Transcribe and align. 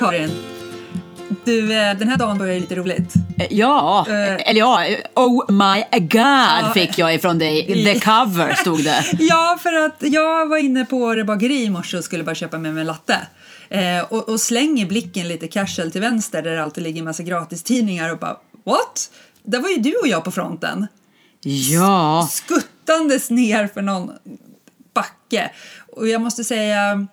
Hej 0.00 0.08
Karin! 0.10 0.30
Du, 1.44 1.72
eh, 1.72 1.98
den 1.98 2.08
här 2.08 2.16
dagen 2.16 2.38
börjar 2.38 2.54
ju 2.54 2.60
lite 2.60 2.74
roligt. 2.74 3.14
Eh, 3.38 3.46
Ja, 3.50 4.06
Eh. 4.08 4.48
eller 4.50 4.58
ja, 4.60 4.86
oh 5.14 5.52
my 5.52 5.98
god 6.08 6.72
fick 6.74 6.98
jag 6.98 7.14
ifrån 7.14 7.38
dig. 7.38 7.84
The 7.84 8.00
cover 8.00 8.54
stod 8.54 8.84
det. 8.84 9.04
Ja, 9.18 9.58
för 9.62 9.72
att 9.72 9.96
jag 10.00 10.46
var 10.48 10.56
inne 10.58 10.84
på 10.84 10.96
Åre 10.96 11.24
bageri 11.24 11.62
i 11.64 11.70
morse 11.70 11.96
och 11.98 12.04
skulle 12.04 12.24
bara 12.24 12.34
köpa 12.34 12.58
med 12.58 12.74
mig 12.74 12.80
en 12.80 12.86
latte. 12.86 13.18
Eh, 13.68 14.00
och, 14.08 14.28
och 14.28 14.40
slänger 14.40 14.86
blicken 14.86 15.28
lite 15.28 15.48
casual 15.48 15.90
till 15.92 16.00
vänster 16.00 16.42
där 16.42 16.50
det 16.50 16.62
alltid 16.62 16.84
ligger 16.84 16.98
en 16.98 17.04
massa 17.04 17.22
gratistidningar 17.22 18.12
och 18.12 18.18
bara 18.18 18.36
what? 18.64 19.10
Där 19.42 19.60
var 19.60 19.68
ju 19.68 19.76
du 19.76 19.94
och 19.96 20.08
jag 20.08 20.24
på 20.24 20.30
fronten. 20.30 20.86
Ja, 21.72 22.28
Skuttandes 22.30 23.30
ner 23.30 23.66
för 23.74 23.82
någon 23.82 24.10
backe. 24.94 25.50
Och 25.96 26.08
jag 26.08 26.20
måste 26.20 26.44
säga, 26.44 27.06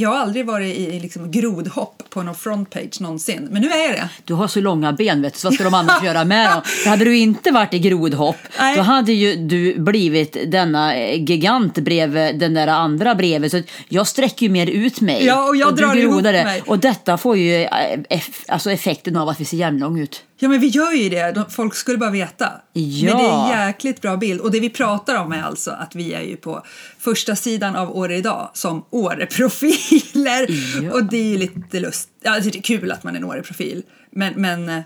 jag 0.00 0.08
har 0.10 0.16
aldrig 0.16 0.46
varit 0.46 0.76
i 0.76 1.00
liksom 1.00 1.30
grodhopp 1.30 2.02
på 2.10 2.22
någon 2.22 2.34
frontpage 2.34 3.00
någonsin. 3.00 3.48
Men 3.50 3.62
nu 3.62 3.68
är 3.68 3.88
jag 3.88 3.92
det. 3.92 4.08
du 4.24 4.34
har 4.34 4.48
så 4.48 4.60
långa 4.60 4.92
ben 4.92 5.22
vet 5.22 5.34
du, 5.34 5.38
så 5.40 5.46
vad 5.48 5.54
ska 5.54 5.64
de 5.64 5.74
annars 5.74 6.02
göra 6.04 6.24
med 6.24 6.50
dem? 6.50 6.62
För 6.64 6.90
hade 6.90 7.04
du 7.04 7.16
inte 7.18 7.50
varit 7.50 7.74
i 7.74 7.78
grodhopp, 7.78 8.36
Nej. 8.58 8.76
då 8.76 8.82
hade 8.82 9.12
ju 9.12 9.36
du 9.36 9.78
blivit 9.78 10.36
denna 10.46 10.96
eh, 10.96 11.22
gigant 11.24 11.74
bredvid 11.74 12.38
den 12.38 12.54
där 12.54 12.66
andra 12.66 13.14
bredvid. 13.14 13.50
Så 13.50 13.62
jag 13.88 14.06
sträcker 14.06 14.46
ju 14.46 14.52
mer 14.52 14.66
ut 14.66 15.00
mig. 15.00 15.26
Ja, 15.26 15.48
och 15.48 15.56
jag 15.56 15.76
du 15.76 15.82
drar 15.82 15.96
ihop 15.96 16.22
mig. 16.22 16.62
Och 16.66 16.78
detta 16.78 17.18
får 17.18 17.36
ju 17.36 17.62
eh, 17.62 18.20
alltså 18.48 18.70
effekten 18.70 19.16
av 19.16 19.28
att 19.28 19.40
vi 19.40 19.44
ser 19.44 19.56
jämnlång 19.56 20.00
ut. 20.00 20.22
Ja, 20.42 20.48
men 20.48 20.60
vi 20.60 20.66
gör 20.66 20.92
ju 20.92 21.08
det. 21.08 21.32
De- 21.32 21.50
Folk 21.50 21.74
skulle 21.74 21.98
bara 21.98 22.10
veta. 22.10 22.52
Ja. 22.72 23.14
Men 23.14 23.18
det 23.24 23.30
är 23.30 23.60
en 23.62 23.66
jäkligt 23.66 24.00
bra 24.00 24.16
bild. 24.16 24.40
Och 24.40 24.50
det 24.50 24.60
vi 24.60 24.70
pratar 24.70 25.14
om 25.16 25.32
är 25.32 25.42
alltså 25.42 25.70
att 25.70 25.94
vi 25.94 26.12
är 26.14 26.20
ju 26.22 26.36
på 26.36 26.62
första 26.98 27.36
sidan 27.36 27.76
av 27.76 27.96
Åre 27.96 28.16
idag 28.16 28.50
som 28.54 28.84
Åre-profiler. 28.90 30.46
Ja. 30.84 30.92
Och 30.92 31.04
det 31.04 31.16
är 31.16 31.24
ju 31.24 31.38
lite 31.38 31.80
lust. 31.80 32.08
Ja, 32.22 32.34
alltså 32.34 32.50
det 32.50 32.58
är 32.58 32.62
kul 32.62 32.90
att 32.92 33.04
man 33.04 33.14
är 33.14 33.18
en 33.18 33.24
Åre-profil. 33.24 33.82
Men, 34.10 34.34
men 34.36 34.68
eh, 34.68 34.80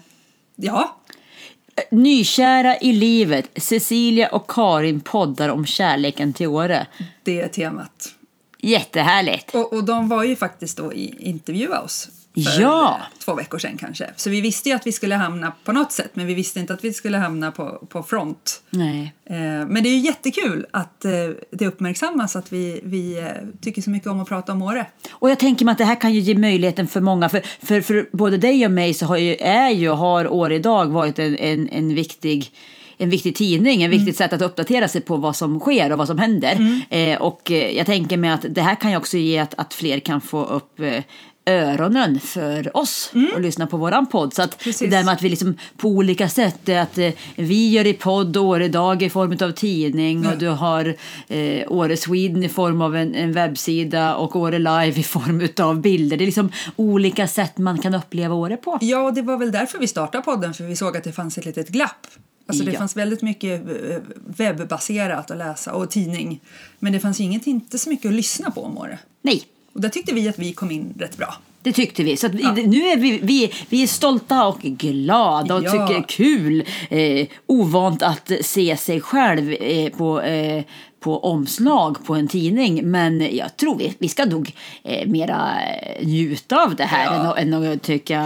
ja. 0.57 1.01
Nykära 1.91 2.77
i 2.79 2.93
livet, 2.93 3.51
Cecilia 3.57 4.29
och 4.29 4.51
Karin 4.51 5.01
poddar 5.01 5.49
om 5.49 5.67
kärleken 5.67 6.33
till 6.33 6.47
Åre. 6.47 6.87
Det 7.23 7.41
är 7.41 7.49
temat. 7.49 8.09
Jättehärligt. 8.59 9.55
Och, 9.55 9.73
och 9.73 9.85
de 9.85 10.09
var 10.09 10.25
ju 10.25 10.37
faktiskt 10.37 10.77
då 10.77 10.93
i 10.93 11.15
intervjua 11.19 11.81
oss. 11.81 12.09
För 12.35 12.61
Ja. 12.61 13.01
två 13.25 13.35
veckor 13.35 13.59
sedan 13.59 13.77
kanske. 13.77 14.11
Så 14.17 14.31
vi 14.31 14.41
visste 14.41 14.69
ju 14.69 14.75
att 14.75 14.87
vi 14.87 14.93
skulle 14.93 15.15
hamna 15.15 15.53
på 15.65 15.73
något 15.73 15.93
sätt. 15.93 16.11
Men 16.15 16.27
vi 16.27 16.35
visste 16.35 16.61
inte 16.61 16.75
att 16.75 16.85
vi 16.85 16.93
skulle 16.93 17.19
hamna 17.19 17.51
på, 17.53 17.87
på 17.89 18.03
front. 18.03 18.63
Nej. 18.71 19.13
Eh, 19.31 19.37
Men 19.67 19.83
det 19.83 19.89
är 19.89 19.95
ju 19.95 19.99
jättekul 19.99 20.67
att 20.71 21.05
eh, 21.05 21.11
det 21.51 21.67
uppmärksammas 21.67 22.37
att 22.37 22.53
vi, 22.53 22.81
vi 22.85 23.19
eh, 23.19 23.27
tycker 23.61 23.83
så 23.83 23.91
mycket 23.91 24.09
om 24.09 24.21
att 24.21 24.29
prata 24.29 24.53
om 24.53 24.63
Åre. 24.63 24.87
Och 25.11 25.31
jag 25.31 25.39
tänker 25.39 25.65
mig 25.65 25.73
att 25.73 25.79
det 25.79 25.85
här 25.85 26.01
kan 26.01 26.13
ju 26.13 26.21
ge 26.21 26.35
möjligheten 26.35 26.87
för 26.89 27.01
många. 27.01 27.29
För, 27.29 27.43
för, 27.63 27.81
för 27.81 28.09
både 28.13 28.37
dig 28.37 28.65
och 28.67 28.73
mig 28.73 28.95
så 28.95 29.07
har 29.07 29.17
ju, 29.17 29.35
är 29.37 29.71
ju, 29.71 29.89
har 29.89 30.29
år 30.29 30.53
idag 30.53 30.87
varit 30.87 31.19
en, 31.19 31.37
en, 31.37 31.69
en 31.69 31.95
viktig 31.95 32.53
en 32.99 33.11
viktig 33.11 33.37
tidning, 33.37 33.83
en 33.83 33.91
viktigt 33.91 34.17
sätt 34.17 34.33
att 34.33 34.43
uppdatera 34.43 34.89
sig 34.89 35.01
på 35.01 35.17
vad 35.17 35.37
som 35.37 35.61
sker 35.61 35.93
och 35.93 35.99
vad 35.99 36.07
som 36.07 36.19
händer. 36.19 36.83
Eh, 36.91 37.23
och 37.23 37.51
jag 37.51 37.87
tänker 37.87 38.17
mig 38.17 38.31
att 38.31 38.45
det 38.49 38.63
här 38.63 38.75
kan 38.75 38.91
ju 38.91 38.97
också 38.97 39.17
ge 39.17 39.39
att, 39.39 39.55
att 39.55 39.75
fler 39.75 40.01
kan 40.01 40.21
få 40.21 40.45
upp 40.45 40.81
eh, 40.81 41.03
öronen 41.47 42.21
för 42.21 42.77
oss 42.77 43.13
och 43.35 43.41
lyssna 43.41 43.67
på 43.67 43.77
våran 43.77 44.07
podd. 44.07 44.35
Så 44.35 44.43
att 44.43 44.59
Precis. 44.59 44.79
det 44.91 44.97
där 44.97 45.05
med 45.05 45.15
att 45.15 45.23
vi 45.23 45.29
liksom 45.29 45.57
på 45.77 45.89
olika 45.89 46.29
sätt, 46.29 46.69
att 46.69 46.99
eh, 46.99 47.11
vi 47.37 47.69
gör 47.71 47.87
i 47.87 47.93
podd 47.93 48.37
Åre 48.37 48.65
idag 48.65 49.03
i 49.03 49.11
form 49.11 49.37
av 49.49 49.53
tidning 49.53 50.27
och 50.27 50.39
du 50.39 50.49
har 50.49 50.95
eh, 51.29 51.73
Åre 51.73 51.97
Sweden 51.97 52.45
i 52.45 52.49
form 52.49 52.83
av 52.83 52.97
en, 52.97 53.15
en 53.15 53.33
webbsida 53.33 54.15
och 54.17 54.37
Åre 54.37 54.59
Live 54.59 55.01
i 55.01 55.03
form 55.03 55.49
av 55.61 55.81
bilder. 55.81 56.17
Det 56.17 56.25
är 56.25 56.27
liksom 56.27 56.53
olika 56.77 57.29
sätt 57.29 57.59
man 57.59 57.79
kan 57.79 57.95
uppleva 57.95 58.35
Åre 58.35 58.57
på. 58.57 58.79
Ja, 58.81 59.03
och 59.03 59.15
det 59.15 59.23
var 59.23 59.37
väl 59.39 59.53
därför 59.53 59.79
vi 59.79 59.87
startade 59.87 60.25
podden, 60.25 60.55
för 60.55 60.65
vi 60.65 60.77
såg 60.77 60.97
att 60.97 61.05
det 61.05 61.13
fanns 61.13 61.39
ett 61.39 61.45
litet 61.45 61.69
glapp. 61.69 62.07
Alltså 62.47 62.65
det 62.65 62.73
Ja. 62.73 62.79
fanns 62.79 62.97
väldigt 62.97 63.23
mycket 63.23 63.69
eh, 63.69 63.97
webbaserat 64.27 65.31
att 65.31 65.37
läsa 65.39 65.73
och 65.73 65.91
tidning. 65.91 66.41
Men 66.79 66.93
det 66.93 67.01
fanns 67.01 67.21
inget, 67.21 67.47
inte 67.47 67.79
så 67.79 67.89
mycket 67.91 68.09
att 68.09 68.15
lyssna 68.15 68.51
på 68.51 68.63
om 68.63 68.79
Åre. 68.79 68.99
Nej, 69.23 69.43
Och 69.75 69.81
där 69.81 69.89
tyckte 69.89 70.15
vi 70.15 70.29
att 70.29 70.39
vi 70.39 70.53
kom 70.53 70.71
in 70.71 70.95
rätt 70.99 71.17
bra. 71.17 71.35
det 71.63 71.73
tyckte 71.73 72.03
vi. 72.05 72.17
Så 72.17 72.29
vi, 72.29 72.67
nu 72.67 72.77
är 72.87 72.97
vi, 72.97 73.19
vi, 73.23 73.53
vi 73.69 73.83
är 73.83 73.87
stolta 73.87 74.47
och 74.47 74.61
glada 74.63 75.55
och 75.55 75.65
Ja. 75.65 75.71
tycker 75.71 75.87
det 75.87 75.95
är 75.95 76.09
kul. 76.09 76.65
Eh, 76.91 77.27
ovant 77.47 78.03
att 78.03 78.33
se 78.41 78.77
sig 78.77 79.01
själv 79.01 79.53
eh, 79.53 79.89
på, 79.91 80.21
eh, 80.21 80.65
på 81.05 81.25
omslag 81.25 82.05
på 82.05 82.15
en 82.15 82.29
tidning. 82.29 82.91
Men 82.91 83.37
jag 83.37 83.57
tror 83.57 83.79
vi, 83.79 83.97
vi 83.99 84.09
ska 84.09 84.25
nog 84.25 84.53
eh, 84.85 85.09
mera 85.09 85.53
eh, 85.63 86.07
njuta 86.07 86.63
av 86.65 86.77
det 86.77 86.85
här 86.85 87.05
Ja. 87.05 87.37
än, 87.37 87.53
än 87.55 87.73
att 87.73 87.83
tycka... 87.83 88.23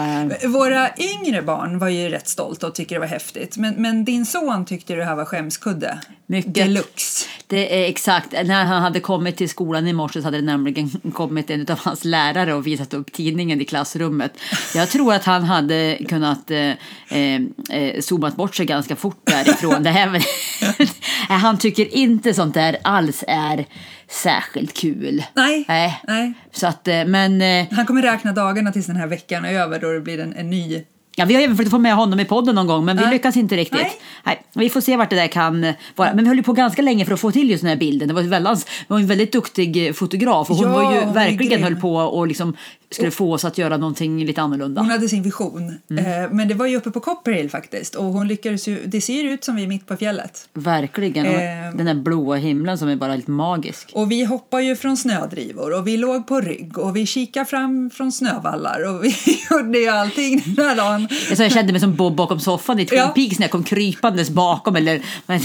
Våra 0.48 0.90
yngre 0.98 1.42
barn 1.42 1.78
var 1.78 1.88
ju 1.88 2.08
rätt 2.08 2.28
stolta 2.28 2.66
och 2.66 2.74
tycker 2.74 2.94
det 2.94 3.00
var 3.00 3.06
häftigt. 3.06 3.56
Men, 3.56 3.74
men 3.74 4.04
din 4.04 4.26
son 4.26 4.64
tyckte 4.64 4.94
det 4.94 5.04
här 5.04 5.14
var 5.14 5.24
skämskudde. 5.24 5.98
Mycket. 6.30 6.54
Deluxe. 6.54 7.28
Det 7.46 7.84
är 7.84 7.88
exakt. 7.88 8.32
När 8.32 8.64
han 8.64 8.82
hade 8.82 9.00
kommit 9.00 9.36
till 9.36 9.48
skolan 9.48 9.88
i 9.88 9.92
morse 9.92 10.20
så 10.20 10.24
hade 10.26 10.36
det 10.36 10.44
nämligen 10.46 10.90
kommit 11.12 11.50
en 11.50 11.66
av 11.70 11.78
hans 11.78 12.04
lärare 12.04 12.54
och 12.54 12.66
visat 12.66 12.94
upp 12.94 13.12
tidningen 13.12 13.60
i 13.60 13.64
klassrummet. 13.64 14.32
Jag 14.74 14.88
tror 14.88 15.14
att 15.14 15.24
han 15.24 15.44
hade 15.44 15.98
kunnat 16.08 16.50
eh, 16.50 16.58
eh, 16.58 17.40
eh, 17.70 18.00
zoomat 18.00 18.36
bort 18.36 18.56
sig 18.56 18.66
ganska 18.66 18.96
fort 18.96 19.20
därifrån. 19.24 19.82
Det 19.82 19.90
här, 19.90 20.24
han 21.28 21.58
tycker 21.58 21.94
inte 21.94 22.34
sånt 22.34 22.54
där 22.54 22.67
alls 22.82 23.24
är 23.28 23.66
särskilt 24.08 24.74
kul. 24.74 25.24
Nej. 25.34 25.64
Nej. 25.68 26.00
Nej. 26.08 26.32
Så 26.52 26.66
att, 26.66 26.88
eh, 26.88 27.04
men 27.04 27.42
eh, 27.42 27.66
Han 27.70 27.86
kommer 27.86 28.02
räkna 28.02 28.32
dagarna 28.32 28.72
tills 28.72 28.86
den 28.86 28.96
här 28.96 29.06
veckan 29.06 29.44
är 29.44 29.52
över 29.52 29.80
då 29.80 29.92
det 29.92 30.00
blir 30.00 30.20
en, 30.20 30.34
en 30.36 30.50
ny 30.50 30.84
Ja, 31.18 31.24
vi 31.24 31.34
har 31.34 31.42
även 31.42 31.56
försökt 31.56 31.70
få 31.70 31.78
med 31.78 31.94
honom 31.94 32.20
i 32.20 32.24
podden 32.24 32.54
någon 32.54 32.66
gång, 32.66 32.84
men 32.84 32.96
vi 32.96 33.06
lyckas 33.06 33.36
inte 33.36 33.56
riktigt. 33.56 33.80
Nej. 33.80 34.00
Nej. 34.24 34.42
vi 34.54 34.70
får 34.70 34.80
se 34.80 34.96
vart 34.96 35.10
det 35.10 35.16
där 35.16 35.26
kan 35.26 35.72
vara. 35.96 36.14
Men 36.14 36.24
vi 36.24 36.28
höll 36.28 36.36
ju 36.36 36.42
på 36.42 36.52
ganska 36.52 36.82
länge 36.82 37.04
för 37.04 37.14
att 37.14 37.20
få 37.20 37.32
till 37.32 37.50
just 37.50 37.62
den 37.62 37.68
här 37.68 37.76
bilden. 37.76 38.08
Det 38.08 38.14
var, 38.14 38.22
väldigt, 38.22 38.66
det 38.66 38.84
var 38.88 38.98
en 38.98 39.06
väldigt 39.06 39.32
duktig 39.32 39.96
fotograf 39.96 40.50
och 40.50 40.56
hon 40.56 40.68
Ja, 40.68 40.72
var 40.72 40.94
ju 40.94 41.12
verkligen 41.12 41.62
höll 41.62 41.76
på 41.76 41.96
och 41.96 42.26
liksom 42.26 42.56
skulle 42.90 43.10
få 43.10 43.32
oss 43.32 43.44
att 43.44 43.58
göra 43.58 43.76
någonting 43.76 44.24
lite 44.24 44.42
annorlunda. 44.42 44.80
Hon 44.80 44.90
hade 44.90 45.08
sin 45.08 45.22
vision. 45.22 45.78
Mm. 45.90 46.24
Eh, 46.24 46.30
men 46.30 46.48
det 46.48 46.54
var 46.54 46.66
ju 46.66 46.76
uppe 46.76 46.90
på 46.90 47.00
Copperhill 47.00 47.50
faktiskt. 47.50 47.94
Och 47.94 48.04
hon 48.04 48.28
lyckades 48.28 48.68
ju, 48.68 48.86
det 48.86 49.00
ser 49.00 49.24
ut 49.24 49.44
som 49.44 49.56
vi 49.56 49.62
är 49.62 49.66
mitt 49.66 49.86
på 49.86 49.96
fjället. 49.96 50.48
Verkligen. 50.54 51.26
Eh. 51.26 51.32
Den 51.74 51.86
där 51.86 51.94
blåa 51.94 52.36
himlen 52.36 52.78
som 52.78 52.88
är 52.88 52.96
bara 52.96 53.12
helt 53.12 53.26
magisk. 53.26 53.90
Och 53.94 54.10
vi 54.10 54.24
hoppar 54.24 54.60
ju 54.60 54.76
från 54.76 54.96
snödrivor 54.96 55.78
och 55.78 55.86
vi 55.86 55.96
låg 55.96 56.26
på 56.26 56.40
rygg 56.40 56.78
och 56.78 56.96
vi 56.96 57.06
kikade 57.06 57.46
fram 57.46 57.90
från 57.90 58.12
snövallar 58.12 58.88
och 58.88 59.04
vi 59.04 59.14
gjorde 59.50 59.78
ju 59.78 59.88
allting 59.88 60.42
den 60.46 60.66
här 60.66 60.76
dagen. 60.76 61.07
Jag, 61.28 61.36
så 61.36 61.42
jag 61.42 61.52
kände 61.52 61.72
mig 61.72 61.80
som 61.80 61.94
Bob 61.94 62.14
bakom 62.16 62.40
soffan 62.40 62.78
i 62.78 62.86
Twin 62.86 62.98
Ja. 62.98 63.08
Peaks 63.08 63.38
när 63.38 63.44
jag 63.44 63.50
kom 63.50 63.64
krypandes 63.64 64.30
bakom. 64.30 64.76
Eller, 64.76 65.00
Men 65.26 65.40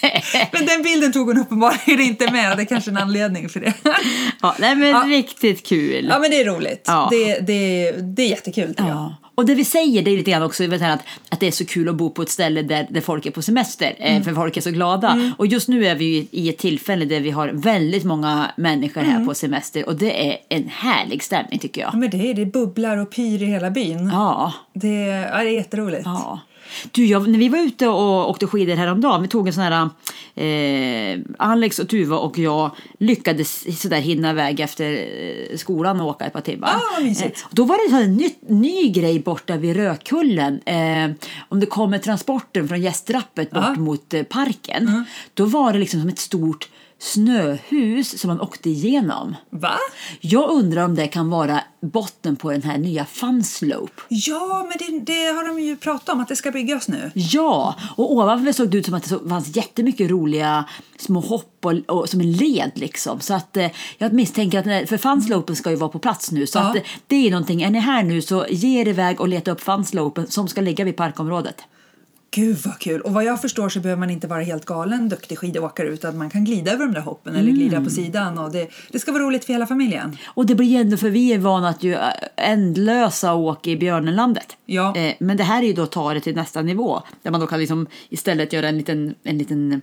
den 0.66 0.82
bilden 0.82 1.12
tog 1.12 1.26
hon 1.26 1.38
uppenbarligen 1.38 2.00
inte 2.00 2.30
med 2.32 2.56
det 2.56 2.62
är 2.62 2.66
kanske 2.66 2.90
en 2.90 2.96
anledning 2.96 3.48
för 3.48 3.60
det. 3.60 3.72
ja, 4.42 4.54
nej, 4.58 4.74
men 4.76 4.88
Ja. 4.88 5.04
riktigt 5.06 5.66
kul. 5.66 6.06
Ja 6.10 6.18
men 6.18 6.30
det 6.30 6.40
är 6.40 6.44
roligt. 6.44 6.84
Ja. 6.86 7.08
Det, 7.10 7.38
det, 7.38 7.92
det 7.92 8.22
är 8.22 8.28
jättekul 8.28 8.74
jag. 8.78 8.86
Ja. 8.88 9.14
Och 9.34 9.46
det 9.46 9.54
vi 9.54 9.64
säger 9.64 10.02
det 10.02 10.10
är 10.10 10.16
lite 10.16 10.30
grann 10.30 10.42
också 10.42 10.64
att, 10.74 10.82
att 11.28 11.40
det 11.40 11.46
är 11.46 11.50
så 11.50 11.66
kul 11.66 11.88
att 11.88 11.94
bo 11.94 12.10
på 12.10 12.22
ett 12.22 12.30
ställe 12.30 12.62
där, 12.62 12.86
där 12.90 13.00
folk 13.00 13.26
är 13.26 13.30
på 13.30 13.42
semester, 13.42 13.94
Mm. 13.98 14.16
eh, 14.16 14.22
för 14.22 14.34
folk 14.34 14.56
är 14.56 14.60
så 14.60 14.70
glada. 14.70 15.32
Och 15.38 15.46
just 15.46 15.68
nu 15.68 15.86
är 15.86 15.94
vi 15.94 16.28
i, 16.30 16.48
ett 16.48 16.58
tillfälle 16.58 17.04
där 17.04 17.20
vi 17.20 17.30
har 17.30 17.48
väldigt 17.48 18.04
många 18.04 18.50
människor 18.56 19.00
här 19.00 19.14
Mm. 19.14 19.26
på 19.26 19.34
semester 19.34 19.86
och 19.88 19.96
det 19.96 20.28
är 20.30 20.36
en 20.48 20.68
härlig 20.68 21.22
stämning 21.22 21.58
tycker 21.58 21.80
Ja, 21.80 21.88
jag. 21.92 21.98
men 22.00 22.10
det 22.10 22.30
är 22.30 22.34
det 22.34 22.46
bubblar 22.46 22.96
och 22.96 23.10
pyr 23.10 23.42
i 23.42 23.46
hela 23.46 23.70
byn. 23.70 24.10
Ja. 24.12 24.52
Det, 24.74 24.88
ja, 25.06 25.38
det 25.42 25.48
är 25.48 25.52
jätteroligt. 25.52 26.02
Ja. 26.04 26.40
Du, 26.92 27.06
jag, 27.06 27.28
när 27.28 27.38
vi 27.38 27.48
var 27.48 27.58
ute 27.58 27.88
och 27.88 28.30
åkte 28.30 28.46
skidor 28.46 28.76
häromdagen, 28.76 29.22
vi 29.22 29.28
tog 29.28 29.46
en 29.46 29.52
sån 29.54 29.62
här, 29.62 29.88
eh, 30.34 31.18
Alex 31.38 31.78
och 31.78 31.88
Tuva 31.88 32.16
och 32.16 32.38
jag 32.38 32.70
lyckades 32.98 33.80
sådär 33.82 34.00
hinna 34.00 34.30
iväg 34.30 34.60
efter 34.60 34.92
eh, 34.92 35.56
skolan 35.56 36.00
och 36.00 36.08
åka 36.08 36.24
ett 36.24 36.32
par 36.32 36.40
timmar. 36.40 36.68
Ah. 36.68 37.00
Eh, 37.02 37.30
då 37.50 37.64
var 37.64 37.90
det 37.98 38.04
en 38.04 38.14
ny, 38.16 38.30
ny 38.48 38.88
grej 38.88 39.20
borta 39.20 39.56
vid 39.56 39.76
Rödkullen. 39.76 40.60
Eh, 40.66 41.10
om 41.48 41.60
det 41.60 41.66
kommer 41.66 41.98
transporten 41.98 42.68
från 42.68 42.80
gästrappet 42.82 43.50
bort 43.50 43.62
Ah. 43.66 43.74
mot 43.80 44.14
eh, 44.14 44.22
parken, 44.22 45.04
då 45.34 45.44
var 45.44 45.72
det 45.72 45.78
liksom 45.78 46.00
som 46.00 46.08
ett 46.08 46.18
stort 46.18 46.68
snöhus 47.06 48.18
som 48.20 48.28
man 48.28 48.40
åkte 48.40 48.70
igenom. 48.70 49.36
Va? 49.50 49.74
Jag 50.20 50.50
undrar 50.50 50.84
om 50.84 50.94
det 50.94 51.06
kan 51.06 51.30
vara 51.30 51.60
botten 51.82 52.36
på 52.36 52.50
den 52.50 52.62
här 52.62 52.78
nya 52.78 53.04
Fun 53.04 53.44
Slope. 53.44 54.02
Ja, 54.08 54.66
men 54.68 54.78
det, 55.04 55.12
det 55.12 55.26
har 55.26 55.48
de 55.48 55.60
ju 55.62 55.76
pratat 55.76 56.08
om 56.08 56.20
att 56.20 56.28
det 56.28 56.36
ska 56.36 56.50
byggas 56.50 56.88
nu. 56.88 57.10
Ja, 57.14 57.74
och 57.96 58.12
ovanför 58.12 58.52
såg 58.52 58.70
det 58.70 58.78
ut 58.78 58.84
som 58.86 58.94
att 58.94 59.08
det 59.08 59.28
fanns 59.28 59.56
jättemycket 59.56 60.10
roliga 60.10 60.64
små 60.98 61.20
hopp 61.20 61.58
och, 61.64 61.72
och 61.72 62.08
som 62.08 62.20
en 62.20 62.32
led 62.32 62.70
liksom. 62.74 63.20
Så 63.20 63.34
att 63.34 63.56
eh, 63.56 63.70
jag 63.98 64.12
misstänker 64.12 64.58
att, 64.58 64.64
den 64.64 64.74
här- 64.74 64.86
för 64.86 64.96
fanslopen 64.96 65.56
ska 65.56 65.70
ju 65.70 65.76
vara 65.76 65.90
på 65.90 65.98
plats 65.98 66.30
nu. 66.32 66.46
Så 66.46 66.58
Ja. 66.58 66.62
att 66.62 66.76
eh, 66.76 66.82
det 67.06 67.26
är 67.26 67.30
någonting, 67.30 67.62
är 67.62 67.70
ni 67.70 67.78
här 67.78 68.02
nu 68.02 68.22
så 68.22 68.46
ge 68.50 68.80
er 68.80 68.88
iväg 68.88 69.20
och 69.20 69.28
leta 69.28 69.50
upp 69.50 69.60
fanslopen 69.60 70.26
som 70.26 70.48
ska 70.48 70.60
ligga 70.60 70.84
vid 70.84 70.96
parkområdet. 70.96 71.56
Gud 72.36 72.56
vad 72.64 72.78
kul! 72.78 73.00
Och 73.00 73.12
vad 73.12 73.24
jag 73.24 73.40
förstår 73.40 73.68
så 73.68 73.80
behöver 73.80 74.00
man 74.00 74.10
inte 74.10 74.26
vara 74.26 74.42
helt 74.42 74.64
galen 74.64 75.08
duktig 75.08 75.38
skidåkare 75.38 75.88
utan 75.88 76.18
man 76.18 76.30
kan 76.30 76.44
glida 76.44 76.72
över 76.72 76.84
de 76.84 76.94
där 76.94 77.00
hoppen 77.00 77.36
eller 77.36 77.52
glida 77.52 77.84
på 77.84 77.90
sidan 77.90 78.38
och 78.38 78.52
det, 78.52 78.68
det 78.92 78.98
ska 78.98 79.12
vara 79.12 79.22
roligt 79.22 79.44
för 79.44 79.52
hela 79.52 79.66
familjen. 79.66 80.16
Och 80.26 80.46
det 80.46 80.54
blir 80.54 80.66
ju 80.66 80.76
ändå, 80.76 80.96
för 80.96 81.10
vi 81.10 81.32
är 81.32 81.38
vana 81.38 81.68
att 81.68 81.82
ju 81.82 81.94
äh, 81.94 82.00
ändlösa 82.36 83.34
åk 83.34 83.66
i 83.66 83.76
björnenlandet. 83.76 84.56
Ja. 84.66 84.96
Eh, 84.96 85.14
men 85.18 85.36
det 85.36 85.44
här 85.44 85.62
är 85.62 85.66
ju 85.66 85.72
då 85.72 85.82
att 85.82 85.92
ta 85.92 86.14
det 86.14 86.20
till 86.20 86.34
nästa 86.36 86.62
nivå. 86.62 87.02
Där 87.22 87.30
man 87.30 87.40
då 87.40 87.46
kan 87.46 87.60
liksom 87.60 87.86
istället 88.08 88.52
göra 88.52 88.68
en 88.68 88.78
liten, 88.78 89.14
en 89.22 89.38
liten 89.38 89.80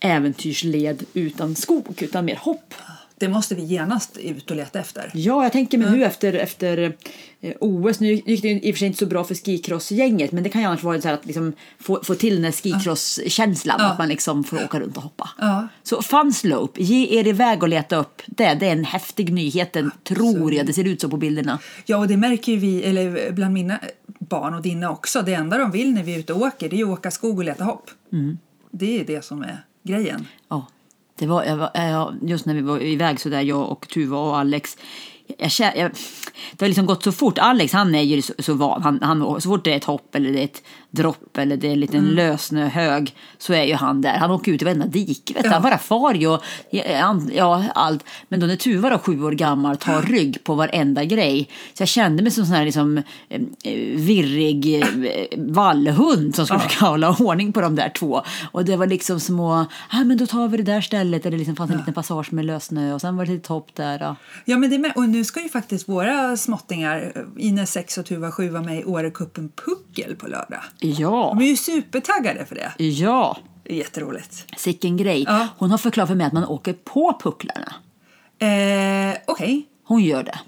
äventyrsled 0.00 1.04
utan 1.14 1.54
skog, 1.54 2.02
utan 2.02 2.24
mer 2.24 2.36
hopp. 2.36 2.74
Det 3.22 3.28
måste 3.28 3.54
vi 3.54 3.62
genast 3.62 4.16
ut 4.16 4.50
och 4.50 4.56
leta 4.56 4.80
efter. 4.80 5.10
Ja, 5.14 5.42
jag 5.42 5.52
tänker 5.52 5.78
mig 5.78 5.90
nu 5.90 6.04
efter, 6.04 6.32
efter 6.32 6.92
eh, 7.40 7.52
OS, 7.60 8.00
nu 8.00 8.12
gick 8.12 8.42
det 8.42 8.48
i 8.48 8.70
och 8.70 8.74
för 8.74 8.78
sig 8.78 8.86
inte 8.86 8.98
så 8.98 9.06
bra 9.06 9.24
för 9.24 9.34
skicross-gänget, 9.34 10.32
men 10.32 10.42
det 10.42 10.48
kan 10.48 10.60
ju 10.60 10.66
annars 10.66 10.82
vara 10.82 11.00
så 11.00 11.08
att 11.08 11.26
liksom 11.26 11.52
få, 11.78 12.00
få 12.04 12.14
till 12.14 12.34
den 12.34 12.44
här 12.44 12.52
skicross-känslan, 12.52 13.76
Ja. 13.78 13.86
att 13.92 13.98
man 13.98 14.08
liksom 14.08 14.44
får 14.44 14.64
åka 14.64 14.80
runt 14.80 14.96
och 14.96 15.02
hoppa. 15.02 15.30
Ja. 15.38 15.68
Så 15.82 16.02
Fun 16.02 16.32
Slope, 16.32 16.82
ge 16.82 17.18
er 17.20 17.26
iväg 17.26 17.62
och 17.62 17.68
leta 17.68 17.96
upp 17.96 18.22
det. 18.26 18.54
Det 18.54 18.66
är 18.68 18.72
en 18.72 18.84
häftig 18.84 19.32
nyhet, 19.32 19.72
den 19.72 19.90
tror 20.04 20.54
jag. 20.54 20.66
Det 20.66 20.72
ser 20.72 20.84
ut 20.88 21.00
så 21.00 21.08
på 21.08 21.16
bilderna. 21.16 21.58
Ja, 21.86 21.96
och 21.96 22.08
det 22.08 22.16
märker 22.16 22.56
vi, 22.56 22.82
eller 22.82 23.32
bland 23.32 23.54
mina 23.54 23.78
barn 24.06 24.54
och 24.54 24.62
dina 24.62 24.90
också. 24.90 25.22
Det 25.22 25.34
enda 25.34 25.58
de 25.58 25.70
vill 25.70 25.94
när 25.94 26.02
vi 26.02 26.14
är 26.14 26.18
ute 26.18 26.32
och 26.32 26.40
åker 26.42 26.68
det 26.68 26.80
är 26.80 26.84
att 26.84 26.90
åka 26.98 27.10
skog 27.10 27.38
och 27.38 27.44
leta 27.44 27.64
hopp. 27.64 27.90
Det 28.70 29.00
är 29.00 29.04
det 29.04 29.24
som 29.24 29.42
är 29.42 29.64
grejen. 29.82 30.26
Ja, 30.48 30.66
det 31.18 31.26
var, 31.26 31.44
jag 31.44 31.56
var, 31.56 31.70
eh, 31.74 31.90
jag, 31.90 32.14
just 32.22 32.46
när 32.46 32.54
vi 32.54 32.62
var 32.62 32.82
iväg 32.82 33.20
så 33.20 33.28
där, 33.28 33.40
jag 33.40 33.70
och 33.70 33.88
Tuva 33.88 34.18
och 34.18 34.38
Alex. 34.38 34.78
Jag, 35.38 35.76
jag, 35.76 35.90
det 36.52 36.64
har 36.64 36.68
liksom 36.68 36.86
gått 36.86 37.02
så 37.02 37.12
fort. 37.12 37.38
Alex 37.38 37.72
han 37.72 37.94
är 37.94 38.02
ju 38.02 38.22
så, 38.22 38.32
så 38.38 38.54
van. 38.54 38.82
Han, 38.82 38.98
han, 39.02 39.40
så 39.40 39.48
fort 39.48 39.64
det 39.64 39.72
är 39.72 39.76
ett 39.76 39.84
hopp 39.84 40.14
eller 40.14 40.32
det 40.32 40.40
är 40.40 40.44
ett 40.44 40.62
dropp 40.92 41.38
eller 41.38 41.56
det 41.56 41.68
är 41.68 41.72
en 41.72 41.80
liten 41.80 42.04
lössnöhög 42.04 43.14
så 43.38 43.52
är 43.52 43.64
ju 43.64 43.74
han 43.74 44.00
där. 44.00 44.16
Han 44.16 44.30
åker 44.30 44.52
ut 44.52 44.62
i 44.62 44.64
varenda 44.64 44.86
dike. 44.86 45.34
Vet. 45.34 45.44
Ja. 45.44 45.50
Han 45.50 45.62
bara 45.62 45.78
far 45.78 46.14
ju. 46.14 46.26
Och, 46.26 46.42
ja, 46.70 47.20
ja, 47.32 47.64
allt. 47.74 48.04
Men 48.28 48.40
då 48.40 48.46
när 48.46 48.56
Tuva 48.56 48.90
då, 48.90 48.98
sju 48.98 49.24
år 49.24 49.32
gammal 49.32 49.76
tar 49.76 50.02
rygg 50.02 50.44
på 50.44 50.54
varenda 50.54 51.04
grej. 51.04 51.48
Så 51.74 51.82
jag 51.82 51.88
kände 51.88 52.22
mig 52.22 52.32
som 52.32 52.46
sån 52.46 52.54
här 52.54 52.64
liksom, 52.64 52.98
eh, 53.28 53.40
virrig 53.96 54.82
eh, 54.82 54.86
vallhund 55.36 56.34
som 56.34 56.46
skulle 56.46 56.60
försöka 56.60 56.86
hålla 56.86 57.16
ordning 57.20 57.52
på 57.52 57.60
de 57.60 57.76
där 57.76 57.88
två. 57.88 58.22
Och 58.52 58.64
det 58.64 58.76
var 58.76 58.86
liksom 58.86 59.20
små, 59.20 59.66
ah, 59.88 60.04
men 60.04 60.16
då 60.16 60.26
tar 60.26 60.48
vi 60.48 60.56
det 60.56 60.62
där 60.62 60.80
stället 60.80 61.26
det 61.32 61.38
liksom 61.38 61.56
fanns 61.56 61.70
en 61.70 61.78
liten 61.78 61.94
passage 61.94 62.32
med 62.32 62.44
lössnö 62.44 62.94
och 62.94 63.00
sen 63.00 63.16
var 63.16 63.26
det 63.26 63.32
ett 63.32 63.46
hopp 63.46 63.74
där. 63.74 64.00
Ja. 64.00 64.16
Ja, 64.44 64.58
men 64.58 64.70
det 64.70 64.78
med, 64.78 64.92
och 64.96 65.08
nu 65.08 65.24
ska 65.24 65.42
ju 65.42 65.48
faktiskt 65.48 65.88
våra 65.88 66.36
småttingar, 66.36 67.26
Ines 67.38 67.72
6 67.72 67.98
och 67.98 68.06
Tuva 68.06 68.32
7, 68.32 68.50
vara 68.50 68.62
med 68.62 68.80
i 68.80 68.84
Årecupen 68.84 69.48
Puckel 69.48 70.16
på 70.16 70.26
lördag. 70.26 70.60
Ja, 70.84 71.34
De 71.38 71.44
är 71.44 71.48
ju 71.48 71.56
supertaggade 71.56 72.44
för 72.46 72.54
det. 72.54 72.72
ja. 72.84 73.36
Det 73.64 73.72
är 73.72 73.76
jätteroligt. 73.78 74.46
Sicken 74.56 74.96
grej. 74.96 75.24
Ja. 75.28 75.48
Hon 75.58 75.70
har 75.70 75.78
förklarat 75.78 76.08
för 76.08 76.16
mig 76.16 76.26
att 76.26 76.32
man 76.32 76.44
åker 76.44 76.72
på 76.72 77.18
pucklarna. 77.22 77.72
Eh, 78.38 79.16
Okej. 79.26 79.66
Hon 79.84 80.00
gör 80.02 80.22
det. 80.22 80.38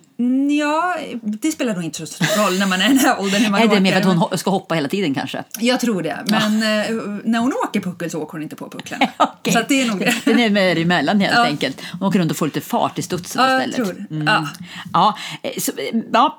Ja, 0.60 0.96
det 1.22 1.52
spelar 1.52 1.74
nog 1.74 1.84
inte 1.84 1.98
så 1.98 2.06
stor 2.06 2.44
roll 2.44 2.58
när 2.58 2.66
man 2.66 2.80
är 2.80 2.84
i 2.84 2.88
den 2.88 2.98
här 2.98 3.20
åldern. 3.20 3.42
När 3.42 3.50
man 3.50 3.60
Är 3.62 3.68
det 3.68 3.80
mer 3.80 3.92
för 3.92 4.10
att 4.10 4.16
hon 4.30 4.38
ska 4.38 4.50
hoppa 4.50 4.74
hela 4.74 4.88
tiden 4.88 5.14
kanske? 5.14 5.44
Jag 5.60 5.80
tror 5.80 6.02
det. 6.02 6.24
Men 6.26 6.52
eh, 6.62 6.96
när 7.24 7.38
hon 7.38 7.52
åker 7.64 7.80
puckel 7.80 8.10
så 8.10 8.20
åker 8.22 8.32
hon 8.32 8.42
inte 8.42 8.56
på 8.56 8.68
puckeln. 8.70 9.00
Okej. 9.16 9.52
Så 9.52 9.60
det 9.68 9.82
är 9.82 9.86
nog 9.86 9.98
det. 9.98 10.14
Den 10.24 10.38
är 10.40 10.50
med 10.50 10.78
emellan 10.78 11.20
helt 11.20 11.34
Ja. 11.36 11.44
enkelt. 11.44 11.80
Hon 11.92 12.08
åker 12.08 12.18
runt 12.18 12.30
och 12.30 12.36
får 12.36 12.46
lite 12.46 12.60
fart 12.60 12.98
i 12.98 13.02
studsen 13.02 13.42
Ja, 13.44 13.50
jag 13.52 13.68
istället. 13.68 13.88
tror. 13.96 14.06
Mm. 14.10 14.26
Ja. 14.26 14.48
Ja, 14.92 15.18
eh, 15.42 15.50
så, 15.60 15.72
eh, 15.72 16.00
ja, 16.12 16.38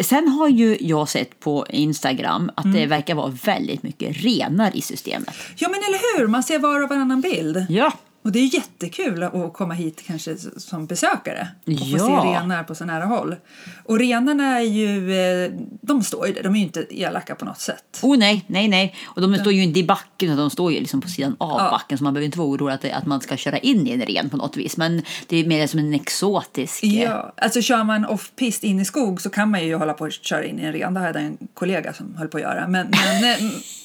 sen 0.00 0.28
har 0.28 0.48
ju 0.48 0.76
jag 0.80 1.08
sett 1.08 1.40
på 1.40 1.66
Instagram 1.70 2.50
att 2.56 2.64
Mm. 2.64 2.76
det 2.80 2.86
verkar 2.86 3.14
vara 3.14 3.32
väldigt 3.44 3.82
mycket 3.82 4.16
renar 4.24 4.76
i 4.76 4.80
systemet. 4.82 5.34
Ja, 5.56 5.68
men 5.68 5.78
eller 5.80 6.18
hur? 6.18 6.26
Man 6.26 6.42
ser 6.42 6.58
var 6.58 6.82
och 6.82 6.88
varannan 6.88 7.20
bild. 7.20 7.66
Ja, 7.68 7.92
Och 8.26 8.32
det 8.32 8.38
är 8.38 8.54
jättekul 8.54 9.22
att 9.22 9.52
komma 9.52 9.74
hit 9.74 10.02
kanske 10.06 10.36
som 10.56 10.86
besökare 10.86 11.48
och 11.66 11.78
få 11.78 11.96
Ja. 11.98 12.22
se 12.22 12.28
renar 12.28 12.64
på 12.64 12.74
så 12.74 12.84
nära 12.84 13.04
håll. 13.04 13.36
Och 13.84 13.98
renarna 13.98 14.58
är 14.58 14.64
ju, 14.64 15.20
eh, 15.44 15.50
de 15.80 16.02
står 16.02 16.26
ju 16.26 16.32
där, 16.32 16.42
de 16.42 16.54
är 16.54 16.58
ju 16.58 16.64
inte 16.64 16.86
elaka 16.90 17.34
på 17.34 17.44
något 17.44 17.60
sätt. 17.60 18.00
oh 18.02 18.16
nej, 18.18 18.44
nej, 18.46 18.68
nej. 18.68 18.94
Och 19.06 19.20
de 19.22 19.34
står 19.36 19.52
ju 19.52 19.62
inte 19.62 19.80
i 19.80 19.84
backen 19.84 20.28
utan 20.28 20.36
de 20.38 20.50
står 20.50 20.72
ju 20.72 20.80
liksom 20.80 21.00
på 21.00 21.08
sidan 21.08 21.36
av 21.38 21.60
Ja. 21.60 21.70
backen 21.70 21.98
så 21.98 22.04
man 22.04 22.14
behöver 22.14 22.24
inte 22.26 22.38
vara 22.38 22.48
orolig 22.48 22.74
att, 22.74 22.84
att 22.84 23.06
man 23.06 23.20
ska 23.20 23.36
köra 23.36 23.58
in 23.58 23.86
i 23.86 23.90
en 23.90 24.02
ren 24.02 24.30
på 24.30 24.36
något 24.36 24.56
vis. 24.56 24.76
Men 24.76 25.02
det 25.26 25.36
är 25.36 25.46
mer 25.46 25.66
som 25.66 25.78
en 25.80 25.94
exotisk... 25.94 26.84
Ja, 26.84 27.32
alltså 27.36 27.62
kör 27.62 27.84
man 27.84 28.06
off-pist 28.06 28.64
in 28.64 28.80
i 28.80 28.84
skog 28.84 29.20
så 29.20 29.30
kan 29.30 29.50
man 29.50 29.64
ju 29.66 29.74
hålla 29.76 29.92
på 29.92 30.04
att 30.04 30.12
köra 30.12 30.44
in 30.44 30.58
i 30.60 30.62
en 30.62 30.72
ren. 30.72 30.94
Det 30.94 31.00
hade 31.00 31.18
en 31.20 31.38
kollega 31.54 31.92
som 31.92 32.16
höll 32.16 32.28
på 32.28 32.36
att 32.36 32.42
göra. 32.42 32.68
Men, 32.68 32.86
men 32.90 33.24
eh, 33.24 33.38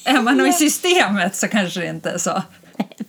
är 0.16 0.22
man 0.22 0.46
i 0.46 0.52
systemet 0.52 1.36
så 1.36 1.48
kanske 1.48 1.80
det 1.80 1.86
inte 1.88 2.10
är 2.10 2.18
så. 2.18 2.42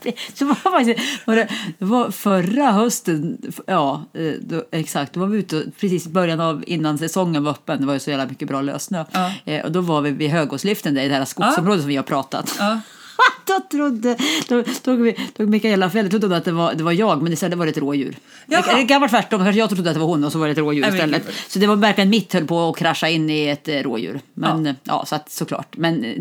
Så 0.34 0.46
var 0.46 0.56
faktiskt, 0.56 1.00
var 1.26 1.36
det, 1.36 1.50
det 1.80 1.86
var 1.86 2.12
förra 2.12 2.72
hösten, 2.72 3.38
ja 3.68 4.06
eh, 4.14 4.34
då, 4.42 4.64
exakt, 4.72 5.14
då 5.14 5.20
var 5.20 5.28
vi 5.28 5.38
ute 5.38 5.64
precis 5.80 6.06
i 6.06 6.10
början 6.10 6.40
av 6.40 6.64
innan 6.68 6.98
säsongen 6.98 7.44
var 7.44 7.52
öppen, 7.52 7.80
det 7.80 7.88
var 7.88 7.94
ju 7.94 8.00
så 8.00 8.10
jävla 8.10 8.26
mycket 8.26 8.48
bra 8.48 8.62
lössnö. 8.62 9.06
Ja. 9.12 9.32
Eh, 9.46 9.66
och 9.66 9.72
då 9.72 9.82
var 9.82 10.02
vi 10.02 10.12
vid 10.12 10.30
Högåsliften, 10.30 10.94
där, 10.94 11.02
i 11.02 11.08
det 11.08 11.16
här 11.16 11.26
skogsområdet 11.26 11.82
som 11.82 11.90
vi 11.90 11.96
har 11.96 12.04
pratat. 12.04 12.56
Ja. 12.60 12.80
då 13.46 13.60
trodde, 13.72 14.18
då 14.50 14.64
tog, 14.64 15.16
tog 15.38 15.50
Mikaela 15.50 15.90
fel, 15.90 16.10
trodde 16.10 16.38
att 16.38 16.46
det 16.46 16.52
var, 16.52 16.74
det 16.74 16.84
var 16.84 16.92
jag, 16.92 17.22
men 17.22 17.34
istället 17.34 17.58
var 17.58 17.66
det 17.66 17.72
ett 17.72 17.78
rådjur. 17.78 18.16
Jaha. 18.46 18.76
Det 18.78 18.84
kan 18.86 19.02
vara 19.02 19.10
tvärtom, 19.10 19.44
kanske 19.44 19.60
jag 19.60 19.70
trodde 19.70 19.90
att 19.90 19.94
det 19.94 20.00
var 20.00 20.08
hon 20.08 20.24
och 20.24 20.32
så 20.32 20.40
var 20.40 20.46
det 20.46 20.52
ett 20.52 20.58
rådjur 20.58 20.82
Nej, 20.82 20.94
istället. 20.94 21.26
gud. 21.26 21.36
Så 21.48 21.60
det 21.60 21.68
var 21.68 21.76
verkligen 21.76 22.10
mitt 22.10 22.34
höll 22.34 22.46
på 22.48 22.70
att 22.70 22.78
krascha 22.78 23.10
in 23.10 23.30
i 23.30 23.48
ett 23.48 23.68
eh, 23.68 23.76
rådjur. 23.76 24.20
Men 24.34 24.66
Ja. 24.66 24.72
ja, 24.84 24.98
ja 25.00 25.06
så 25.06 25.16
att, 25.16 25.32
såklart, 25.32 25.78
men 25.78 26.04
eh, 26.04 26.12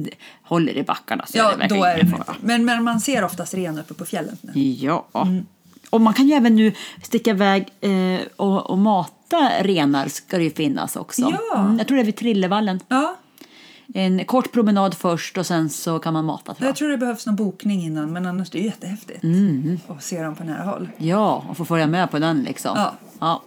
håller 0.43 0.77
i 0.77 0.83
backarna 0.83 1.27
så 1.27 1.39
Ja, 1.39 1.53
är 1.53 1.69
det 1.69 1.75
då 1.75 1.85
är 1.85 1.99
det 2.03 2.07
fara. 2.11 2.37
Men, 2.41 2.65
men 2.65 2.85
man 2.85 3.01
ser 3.01 3.25
oftast 3.25 3.55
ren 3.55 3.79
uppe 3.79 3.95
på 3.95 4.05
fjällen 4.05 4.37
nu. 4.41 4.53
Ja. 4.55 5.07
Mm. 5.15 5.47
Och 5.91 6.01
man 6.01 6.15
kan 6.15 6.29
ju 6.29 6.35
även 6.35 6.57
nu 6.57 6.73
sticka 7.03 7.31
iväg 7.31 7.69
eh, 7.81 8.21
och, 8.37 8.71
och 8.71 8.79
mata 8.79 9.51
renar 9.61 10.09
ska 10.09 10.37
det 10.39 10.45
ju 10.45 10.51
finnas 10.51 10.97
också. 10.97 11.23
Ja. 11.51 11.59
Mm, 11.59 11.79
jag 11.79 11.87
tror 11.87 11.97
det 11.97 12.03
är 12.03 12.07
vid 12.07 12.17
Trillevallen. 12.17 12.81
Ja, 12.89 13.17
En 13.95 14.25
kort 14.25 14.53
promenad 14.53 14.95
först 14.95 15.39
och 15.39 15.47
sen 15.47 15.71
så 15.71 15.99
kan 15.99 16.13
man 16.13 16.25
mata 16.25 16.45
tror 16.55 16.57
jag. 16.59 16.69
jag 16.69 16.77
tror 16.77 16.89
det 16.89 16.99
behövs 16.99 17.27
någon 17.27 17.37
bokning 17.37 17.83
innan 17.83 18.13
men 18.13 18.27
annars 18.27 18.51
det 18.51 18.59
är 18.59 18.63
jättehäftigt 18.65 19.25
Mm. 19.25 19.81
att 19.89 20.03
se 20.03 20.23
dem 20.23 20.35
på 20.35 20.45
nära 20.45 20.63
håll. 20.63 20.89
Ja, 20.97 21.45
och 21.49 21.57
få 21.57 21.65
följa 21.65 21.87
med 21.87 22.11
på 22.11 22.19
den 22.19 22.43
liksom. 22.43 22.73
Ja. 22.77 22.95
ja. 23.21 23.43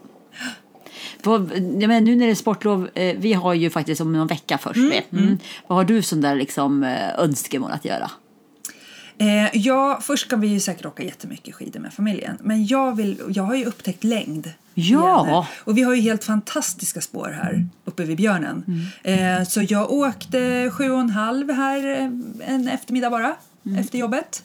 På, 1.21 1.49
ja, 1.79 1.87
men 1.87 2.03
nu 2.03 2.15
när 2.15 2.25
det 2.25 2.31
är 2.31 2.35
sportlov, 2.35 2.89
eh, 2.93 3.17
vi 3.19 3.33
har 3.33 3.53
ju 3.53 3.69
faktiskt 3.69 4.01
om 4.01 4.13
någon 4.13 4.27
vecka 4.27 4.57
först. 4.57 4.77
Mm. 4.77 4.93
Mm. 5.11 5.37
Vad 5.67 5.77
har 5.77 5.85
du 5.85 6.01
som 6.01 6.21
där 6.21 6.35
liksom 6.35 6.83
eh, 6.83 7.19
önskemål 7.19 7.71
att 7.71 7.85
göra? 7.85 8.11
Eh, 9.17 9.57
ja, 9.57 10.00
först 10.01 10.25
ska 10.25 10.36
vi 10.36 10.48
ju 10.48 10.60
säkert 10.60 10.86
åka 10.86 11.03
jättemycket 11.03 11.55
skidor 11.55 11.79
med 11.79 11.93
familjen. 11.93 12.38
Men 12.41 12.65
jag, 12.65 12.95
vill, 12.95 13.22
jag 13.29 13.43
har 13.43 13.55
ju 13.55 13.65
upptäckt 13.65 14.03
längd. 14.03 14.51
Ja. 14.74 15.25
igen. 15.27 15.43
Och 15.63 15.77
vi 15.77 15.81
har 15.81 15.93
ju 15.93 16.01
helt 16.01 16.24
fantastiska 16.24 17.01
spår 17.01 17.39
här 17.43 17.67
uppe 17.86 18.03
vid 18.03 18.17
Björnen. 18.17 18.89
Eh, 19.03 19.43
så 19.43 19.62
jag 19.69 19.91
åkte 19.91 20.72
sju 20.74 20.91
och 20.91 21.00
en 21.00 21.10
halv 21.10 21.51
här 21.51 21.88
eh, 21.88 22.10
en 22.53 22.67
eftermiddag 22.67 23.10
bara, 23.10 23.36
efter 23.79 23.98
jobbet. 23.98 24.43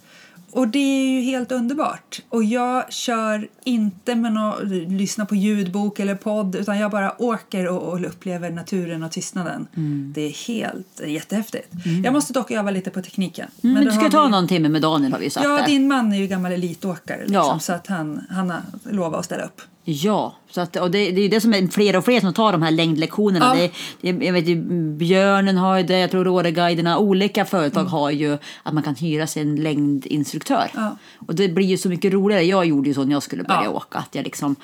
Och 0.53 0.69
det 0.69 0.79
är 0.79 1.11
ju 1.11 1.21
helt 1.21 1.53
underbart. 1.53 2.23
Och 2.29 2.45
jag 2.45 2.93
kör 2.93 3.49
inte 3.65 4.15
med 4.15 4.33
något, 4.33 4.63
lyssna 4.89 5.27
på 5.27 5.35
ljudbok 5.35 5.99
eller 6.01 6.15
podd 6.15 6.57
utan 6.57 6.79
jag 6.79 6.91
bara 6.91 7.23
åker 7.23 7.69
och, 7.69 7.83
och 7.93 8.05
upplever 8.07 8.51
naturen 8.51 9.03
och 9.03 9.13
tystnaden. 9.13 9.67
Det 10.15 10.21
är 10.21 10.47
helt 10.49 11.01
jättehäftigt. 11.07 11.69
Jag 12.05 12.13
måste 12.13 12.33
dock 12.33 12.51
öva 12.51 12.71
lite 12.71 12.91
på 12.91 13.03
tekniken. 13.03 13.49
Mm, 13.63 13.75
men 13.75 13.85
du 13.85 13.93
ska 13.93 14.11
ta 14.11 14.25
vi- 14.25 14.31
någon 14.31 14.49
timme 14.49 14.69
med 14.69 14.83
Daniel 14.83 15.13
har 15.13 15.19
vi 15.21 15.31
sagt 15.31 15.45
Ja, 15.47 15.57
där. 15.57 15.67
din 15.67 15.89
man 15.89 16.13
är 16.13 16.17
ju 16.19 16.27
gammal 16.27 16.53
elitåkare 16.53 17.19
liksom, 17.19 17.35
Ja. 17.35 17.59
så 17.61 17.73
att 17.73 17.87
han, 17.87 18.21
han 18.31 18.51
har 18.51 18.61
lovat 18.91 19.19
att 19.19 19.25
ställa 19.25 19.43
upp. 19.45 19.61
Ja, 19.91 20.35
så 20.51 20.61
att, 20.61 20.77
och 20.77 20.91
det, 20.91 21.11
det 21.11 21.21
är 21.21 21.29
det 21.29 21.41
som 21.41 21.55
är 21.55 21.67
fler 21.67 21.97
och 21.97 22.05
fler 22.05 22.21
som 22.21 22.33
tar 22.33 22.53
de 22.53 22.63
här 22.63 22.71
längdlektionerna. 22.71 23.57
Ja. 23.57 23.69
Det, 24.01 24.13
det, 24.13 24.25
jag 24.27 24.33
vet, 24.33 24.47
Björnen 24.99 25.57
har 25.57 25.79
ju 25.79 25.83
det, 25.83 25.99
jag 25.99 26.11
tror 26.11 26.29
Åreguiderna, 26.29 26.99
olika 26.99 27.45
företag 27.45 27.85
har 27.85 28.11
ju 28.11 28.39
att 28.63 28.75
man 28.75 28.83
kan 28.83 28.95
hyra 28.95 29.27
sig 29.27 29.43
en 29.43 29.57
längdinstruktör. 29.57 30.71
Mm. 30.75 30.85
Ja. 30.85 30.97
Och 31.27 31.35
det 31.35 31.49
blir 31.49 31.67
ju 31.67 31.77
så 31.77 31.89
mycket 31.89 32.13
roligare. 32.13 32.43
Jag 32.43 32.65
gjorde 32.65 32.89
ju 32.89 32.95
så 32.95 33.05
när 33.05 33.13
jag 33.13 33.23
skulle 33.23 33.43
börja 33.43 33.65
Ja. 33.65 33.71
åka, 33.71 33.99
att, 33.99 34.15
jag 34.15 34.25
liksom, 34.25 34.57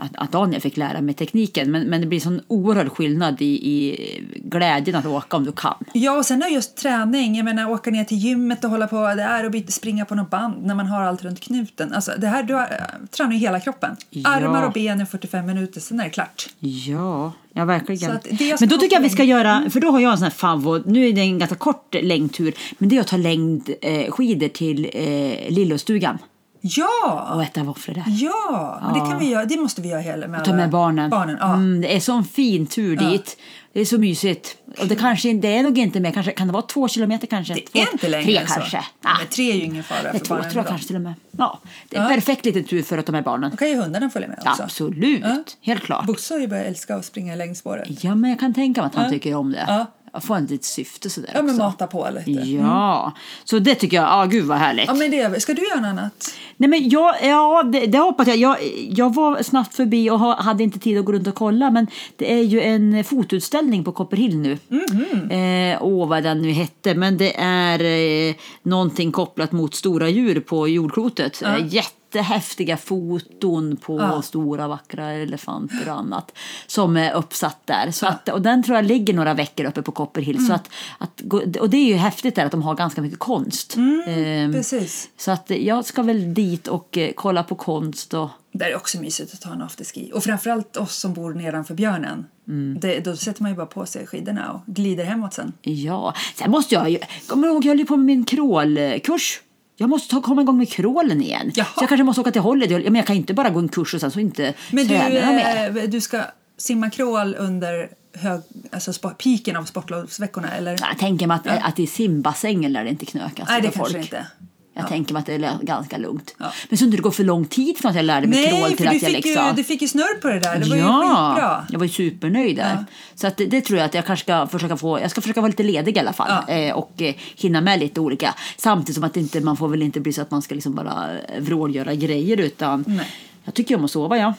att, 0.00 0.10
att 0.14 0.32
Daniel 0.32 0.60
fick 0.60 0.76
lära 0.76 1.00
mig 1.00 1.14
tekniken. 1.14 1.70
Men, 1.70 1.82
men 1.82 2.00
det 2.00 2.06
blir 2.06 2.20
sån 2.20 2.40
oerhörd 2.48 2.88
skillnad 2.88 3.42
i, 3.42 3.44
i 3.44 3.96
glädjen 4.44 4.96
att 4.96 5.06
åka 5.06 5.36
om 5.36 5.44
du 5.44 5.52
kan. 5.52 5.74
Ja, 5.92 6.18
och 6.18 6.26
sen 6.26 6.42
är 6.42 6.48
just 6.48 6.76
träning. 6.76 7.36
Jag 7.36 7.44
menar, 7.44 7.70
åka 7.70 7.90
ner 7.90 8.04
till 8.04 8.16
gymmet 8.16 8.64
och 8.64 8.70
hålla 8.70 8.86
på 8.86 8.96
där 8.96 9.44
och 9.44 9.50
byta, 9.50 9.72
springa 9.72 10.04
på 10.04 10.14
något 10.14 10.30
band 10.30 10.66
när 10.66 10.74
man 10.74 10.86
har 10.86 11.02
allt 11.02 11.22
runt 11.22 11.40
knuten. 11.40 11.92
Alltså, 11.92 12.12
det 12.18 12.26
här, 12.26 12.42
du 12.42 12.54
har, 12.54 12.62
äh, 12.62 13.06
tränar 13.10 13.32
ju 13.32 13.38
hela 13.38 13.60
kroppen. 13.60 13.96
Ja. 14.10 14.30
Armar 14.30 14.66
och 14.66 14.72
ben 14.72 15.00
i 15.00 15.06
45 15.06 15.46
minuter, 15.46 15.80
sen 15.80 16.00
är 16.00 16.04
det 16.04 16.10
klart. 16.10 16.46
Ja, 16.58 17.32
ja 17.52 17.64
verkligen. 17.64 18.18
Men 18.60 18.68
då 18.68 18.76
tycker 18.78 18.96
jag 18.96 19.02
vi 19.02 19.10
ska 19.10 19.24
göra, 19.24 19.70
för 19.70 19.80
då 19.80 19.90
har 19.90 20.00
jag 20.00 20.12
en 20.12 20.18
sån 20.18 20.24
här 20.24 20.30
favvo, 20.30 20.82
nu 20.86 21.08
är 21.08 21.12
det 21.12 21.20
en 21.20 21.38
ganska 21.38 21.56
kort 21.56 21.94
längdtur, 22.02 22.54
men 22.78 22.88
det 22.88 22.96
är 22.96 23.00
att 23.00 23.06
ta 23.06 23.16
längdskidor 23.16 24.06
eh, 24.06 24.10
skidor 24.10 24.48
till 24.48 24.90
eh, 24.92 25.54
Lillostugan 25.54 26.18
Ja! 26.60 27.30
och 27.34 27.42
äta 27.42 27.62
våfflor 27.64 27.94
där. 27.94 28.04
Ja, 28.06 28.78
men 28.82 28.94
det 28.94 29.10
kan 29.10 29.18
vi 29.18 29.28
göra. 29.28 29.44
Det 29.44 29.56
måste 29.56 29.80
vi 29.82 29.88
göra 29.88 30.00
hela 30.00 30.28
med 30.28 30.44
Ta 30.44 30.50
alla 30.50 30.56
med 30.60 30.70
barnen. 30.70 31.10
barnen 31.10 31.36
ja. 31.40 31.54
mm, 31.54 31.80
det 31.80 31.96
är 31.96 32.00
sån 32.00 32.24
fin 32.24 32.66
tur 32.66 32.96
dit. 32.96 33.36
Det 33.72 33.80
är 33.80 33.84
så 33.84 33.98
mysigt. 33.98 34.56
Och 34.80 34.86
det 34.86 34.94
kanske 34.96 35.32
det 35.32 35.56
är 35.56 35.62
nog 35.62 35.78
inte 35.78 36.00
mer, 36.00 36.10
kanske 36.12 36.32
kan 36.32 36.46
det 36.46 36.52
vara 36.52 36.62
två 36.62 36.88
kilometer 36.88 37.26
kanske? 37.26 37.54
Det 37.54 37.60
två, 37.60 37.78
är 37.78 37.92
inte 37.92 38.08
längre 38.08 38.24
Tre 38.24 38.36
än 38.36 38.46
så. 38.46 38.54
kanske. 38.54 38.76
Ja, 38.76 39.10
Ah, 39.10 39.18
men 39.18 39.26
tre 39.26 39.50
är 39.50 39.54
ju 39.54 39.62
ingen 39.62 39.82
fara 39.84 40.12
för 40.12 40.18
två 40.18 40.34
barnen. 40.34 40.50
tror 40.50 40.62
jag 40.62 40.68
kanske 40.68 40.86
till 40.86 40.96
och 40.96 41.02
med. 41.02 41.14
Ja, 41.30 41.58
det 41.88 41.96
är 41.96 42.00
en 42.00 42.08
Ja. 42.08 42.14
perfekt 42.14 42.44
liten 42.44 42.64
tur 42.64 42.82
för 42.82 42.98
att 42.98 43.06
ta 43.06 43.12
med 43.12 43.24
barnen. 43.24 43.50
Då 43.50 43.56
kan 43.56 43.68
ju 43.68 43.76
hundarna 43.76 44.10
följa 44.10 44.28
med 44.28 44.38
också. 44.46 44.62
Absolut, 44.62 45.20
Ja. 45.22 45.42
helt 45.62 45.82
klart. 45.82 46.06
Bosse 46.06 46.34
har 46.34 46.40
ju 46.40 46.48
börjat 46.48 46.66
älska 46.66 46.96
att 46.96 47.04
springa 47.04 47.34
längs 47.34 47.58
spåret. 47.58 48.04
Ja, 48.04 48.14
men 48.14 48.30
jag 48.30 48.40
kan 48.40 48.54
tänka 48.54 48.80
mig 48.80 48.86
att 48.86 48.94
han 48.94 49.04
Ja. 49.04 49.10
tycker 49.10 49.34
om 49.34 49.52
det. 49.52 49.86
Ja. 50.12 50.16
Jag 50.20 50.24
får 50.24 50.36
ett 50.36 50.50
litet 50.50 50.64
syfte 50.64 51.10
sådär 51.10 51.30
Ja, 51.34 51.42
men 51.42 51.50
också. 51.54 51.62
mata 51.64 51.86
på 51.86 52.08
lite. 52.26 52.30
Ja, 52.50 53.12
så 53.44 53.58
det 53.58 53.74
tycker 53.74 53.96
jag, 53.96 54.04
ja 54.06 54.24
gud 54.24 54.44
vad 54.44 54.58
härligt. 54.58 54.86
Ja, 54.86 54.94
men 54.94 55.10
det, 55.10 55.42
ska 55.42 55.54
du 55.54 55.62
göra 55.68 55.80
något 55.80 55.88
annat? 55.88 56.30
Nej 56.56 56.68
men 56.70 56.88
jag, 56.88 57.14
ja 57.22 57.62
det, 57.62 57.86
det 57.86 57.98
hoppas 57.98 58.28
jag. 58.28 58.36
jag. 58.36 58.56
Jag 58.90 59.14
var 59.14 59.42
snabbt 59.42 59.74
förbi 59.74 60.10
och 60.10 60.18
ha- 60.18 60.42
hade 60.42 60.62
inte 60.62 60.78
tid 60.78 60.98
att 60.98 61.04
gå 61.04 61.12
runt 61.12 61.26
och 61.26 61.34
kolla 61.34 61.70
men 61.70 61.86
det 62.16 62.32
är 62.32 62.42
ju 62.42 62.60
en 62.60 63.04
fotoutställning 63.04 63.84
på 63.84 63.92
Copperhill 63.92 64.36
nu. 64.38 64.58
Mhm. 64.68 65.30
Eh, 65.30 65.78
åh 65.82 66.08
vad 66.08 66.22
den 66.22 66.42
nu 66.42 66.50
hette 66.50 66.94
men 66.94 67.16
det 67.18 67.36
är 67.40 67.84
eh, 68.28 68.34
någonting 68.62 69.12
kopplat 69.12 69.52
mot 69.52 69.74
stora 69.74 70.08
djur 70.08 70.40
på 70.40 70.68
jordklotet. 70.68 71.42
Eh, 71.42 71.66
jättehäftiga 72.14 72.76
foton 72.76 73.76
på 73.76 73.98
Ja. 74.00 74.22
stora 74.22 74.68
vackra 74.68 75.10
elefanter 75.12 75.88
och 75.90 75.98
annat 75.98 76.32
som 76.66 76.96
är 76.96 77.12
uppsatt 77.12 77.58
där. 77.64 77.90
Så 77.90 78.06
att, 78.06 78.28
och 78.28 78.42
den 78.42 78.62
tror 78.62 78.76
jag 78.76 78.84
ligger 78.84 79.14
några 79.14 79.34
veckor 79.34 79.66
uppe 79.66 79.82
på 79.82 79.92
Copperhill. 79.92 80.36
Mm. 80.36 80.46
Så 80.48 80.54
att, 80.54 80.70
att, 80.98 81.22
och 81.60 81.70
det 81.70 81.76
är 81.76 81.86
ju 81.86 81.94
häftigt 81.94 82.34
där 82.34 82.44
att 82.46 82.50
de 82.52 82.62
har 82.62 82.74
ganska 82.74 83.02
mycket 83.02 83.18
konst. 83.18 83.76
Mm. 83.76 84.02
Ehm, 84.08 84.52
Precis. 84.52 85.08
så 85.16 85.30
att 85.30 85.50
jag 85.50 85.84
ska 85.84 86.02
väl 86.02 86.34
dit 86.34 86.68
och 86.68 86.98
eh, 86.98 87.10
kolla 87.14 87.42
på 87.42 87.54
konst 87.54 88.14
och 88.14 88.28
Det 88.52 88.64
är 88.64 88.76
också 88.76 89.00
mysigt 89.00 89.34
att 89.34 89.40
ta 89.40 89.52
en 89.52 89.62
afterski. 89.62 90.10
Och 90.14 90.24
framförallt 90.24 90.76
oss 90.76 90.96
som 90.96 91.14
bor 91.14 91.34
nedanför 91.34 91.74
björnen. 91.74 92.26
Mm. 92.48 92.78
Det, 92.80 93.00
då 93.00 93.16
sätter 93.16 93.42
man 93.42 93.50
ju 93.50 93.56
bara 93.56 93.66
på 93.66 93.86
sig 93.86 94.06
skidorna 94.06 94.52
och 94.52 94.74
glider 94.74 95.04
hemåt 95.04 95.34
sen. 95.34 95.52
ja. 95.62 96.14
Sen 96.36 96.50
måste 96.50 96.74
jag 96.74 96.90
ju, 96.90 96.98
kommer 97.26 97.46
du 97.48 97.52
ihåg 97.52 97.64
jag 97.64 97.70
höll 97.70 97.78
ju 97.78 97.86
på 97.86 97.96
med 97.96 98.06
min 98.06 98.24
crawlkurs. 98.24 99.40
Jag 99.80 99.88
måste 99.90 100.14
ta, 100.14 100.20
komma 100.22 100.42
igång 100.42 100.58
med 100.58 100.68
crawlen 100.68 101.22
igen. 101.22 101.50
Jaha. 101.54 101.66
Så 101.74 101.82
jag 101.82 101.88
kanske 101.88 102.04
måste 102.04 102.20
åka 102.20 102.30
till 102.30 102.40
Holland. 102.40 102.72
Jag, 102.72 102.82
men 102.82 102.94
jag 102.94 103.06
kan 103.06 103.16
inte 103.16 103.34
bara 103.34 103.50
gå 103.50 103.58
en 103.58 103.68
kurs 103.68 103.94
och 103.94 104.00
sen 104.00 104.10
så 104.10 104.20
inte 104.20 104.54
Men 104.70 104.86
du, 104.86 104.98
träna 104.98 105.32
mer. 105.32 105.76
eh, 105.78 105.88
du 105.88 106.00
ska 106.00 106.22
simma 106.56 106.90
crawl 106.90 107.34
under 107.38 107.88
hög, 108.14 108.40
alltså 108.72 108.90
spo- 108.90 109.14
piken 109.14 109.56
av 109.56 109.64
sportlovsveckorna 109.64 110.50
eller? 110.56 110.70
Jag 110.70 110.98
tänker 110.98 111.26
mig 111.26 111.34
att, 111.44 111.46
att 111.68 111.78
i 111.78 111.86
simbassängen 111.86 112.72
lär 112.72 112.84
det 112.84 112.90
inte 112.90 113.06
knökas 113.06 113.48
Nej, 113.48 113.60
det 113.60 113.68
kanske 113.70 113.92
folk. 113.92 114.04
inte. 114.04 114.26
Jag 114.74 114.88
tänker 114.88 115.12
mig 115.12 115.20
att 115.20 115.26
det 115.26 115.34
är 115.34 115.58
ganska 115.62 115.98
lugnt. 115.98 116.34
Ja. 116.38 116.52
Men 116.68 116.78
så 116.78 116.84
inte 116.84 116.96
det 116.96 117.02
går 117.02 117.10
för 117.10 117.24
lång 117.24 117.44
tid 117.44 117.78
från 117.78 117.90
att 117.90 117.96
jag 117.96 118.04
lärde 118.04 118.26
mig 118.26 118.44
crawl 118.48 118.60
Nej, 118.60 118.68
till 118.68 118.76
för 118.78 118.86
att 118.86 118.92
jag 118.92 119.00
fick, 119.00 119.26
ju, 119.26 119.32
liksom... 119.32 119.56
du 119.56 119.64
fick 119.64 119.82
ju 119.82 119.88
snurr 119.88 120.20
på 120.20 120.28
det 120.28 120.40
där. 120.40 120.58
Det 120.58 120.68
var 120.68 120.76
ju 120.76 120.82
ja, 120.82 121.32
skitbra. 121.34 121.66
jag 121.70 121.78
var 121.78 121.86
ju 121.86 121.92
supernöjd 121.92 122.56
där. 122.56 122.74
Ja. 122.74 122.84
Så 123.14 123.26
att 123.26 123.36
det, 123.36 123.46
det 123.46 123.60
tror 123.60 123.78
jag 123.78 123.86
att 123.86 123.94
jag 123.94 124.06
kanske 124.06 124.24
ska 124.24 124.46
försöka 124.46 124.76
få. 124.76 125.00
Jag 125.00 125.10
ska 125.10 125.20
försöka 125.20 125.40
vara 125.40 125.48
lite 125.48 125.62
ledig 125.62 125.96
i 125.96 126.00
alla 126.00 126.12
fall 126.12 126.42
Ja. 126.48 126.54
eh, 126.54 126.74
och 126.74 127.02
eh, 127.02 127.14
hinna 127.36 127.60
med 127.60 127.80
lite 127.80 128.00
olika. 128.00 128.34
Samtidigt 128.56 128.94
som 128.94 129.04
att 129.04 129.16
inte, 129.16 129.40
man 129.40 129.56
får 129.56 129.68
väl 129.68 129.82
inte 129.82 130.00
bli 130.00 130.12
så 130.12 130.22
att 130.22 130.30
man 130.30 130.42
ska 130.42 130.54
liksom 130.54 130.74
bara 130.74 131.08
eh, 131.28 131.40
vrålgöra 131.42 131.94
grejer 131.94 132.36
utan 132.36 132.84
Nej. 132.88 133.06
jag 133.44 133.54
tycker 133.54 133.76
om 133.76 133.84
att 133.84 133.90
sova 133.90 134.18
ja. 134.18 134.34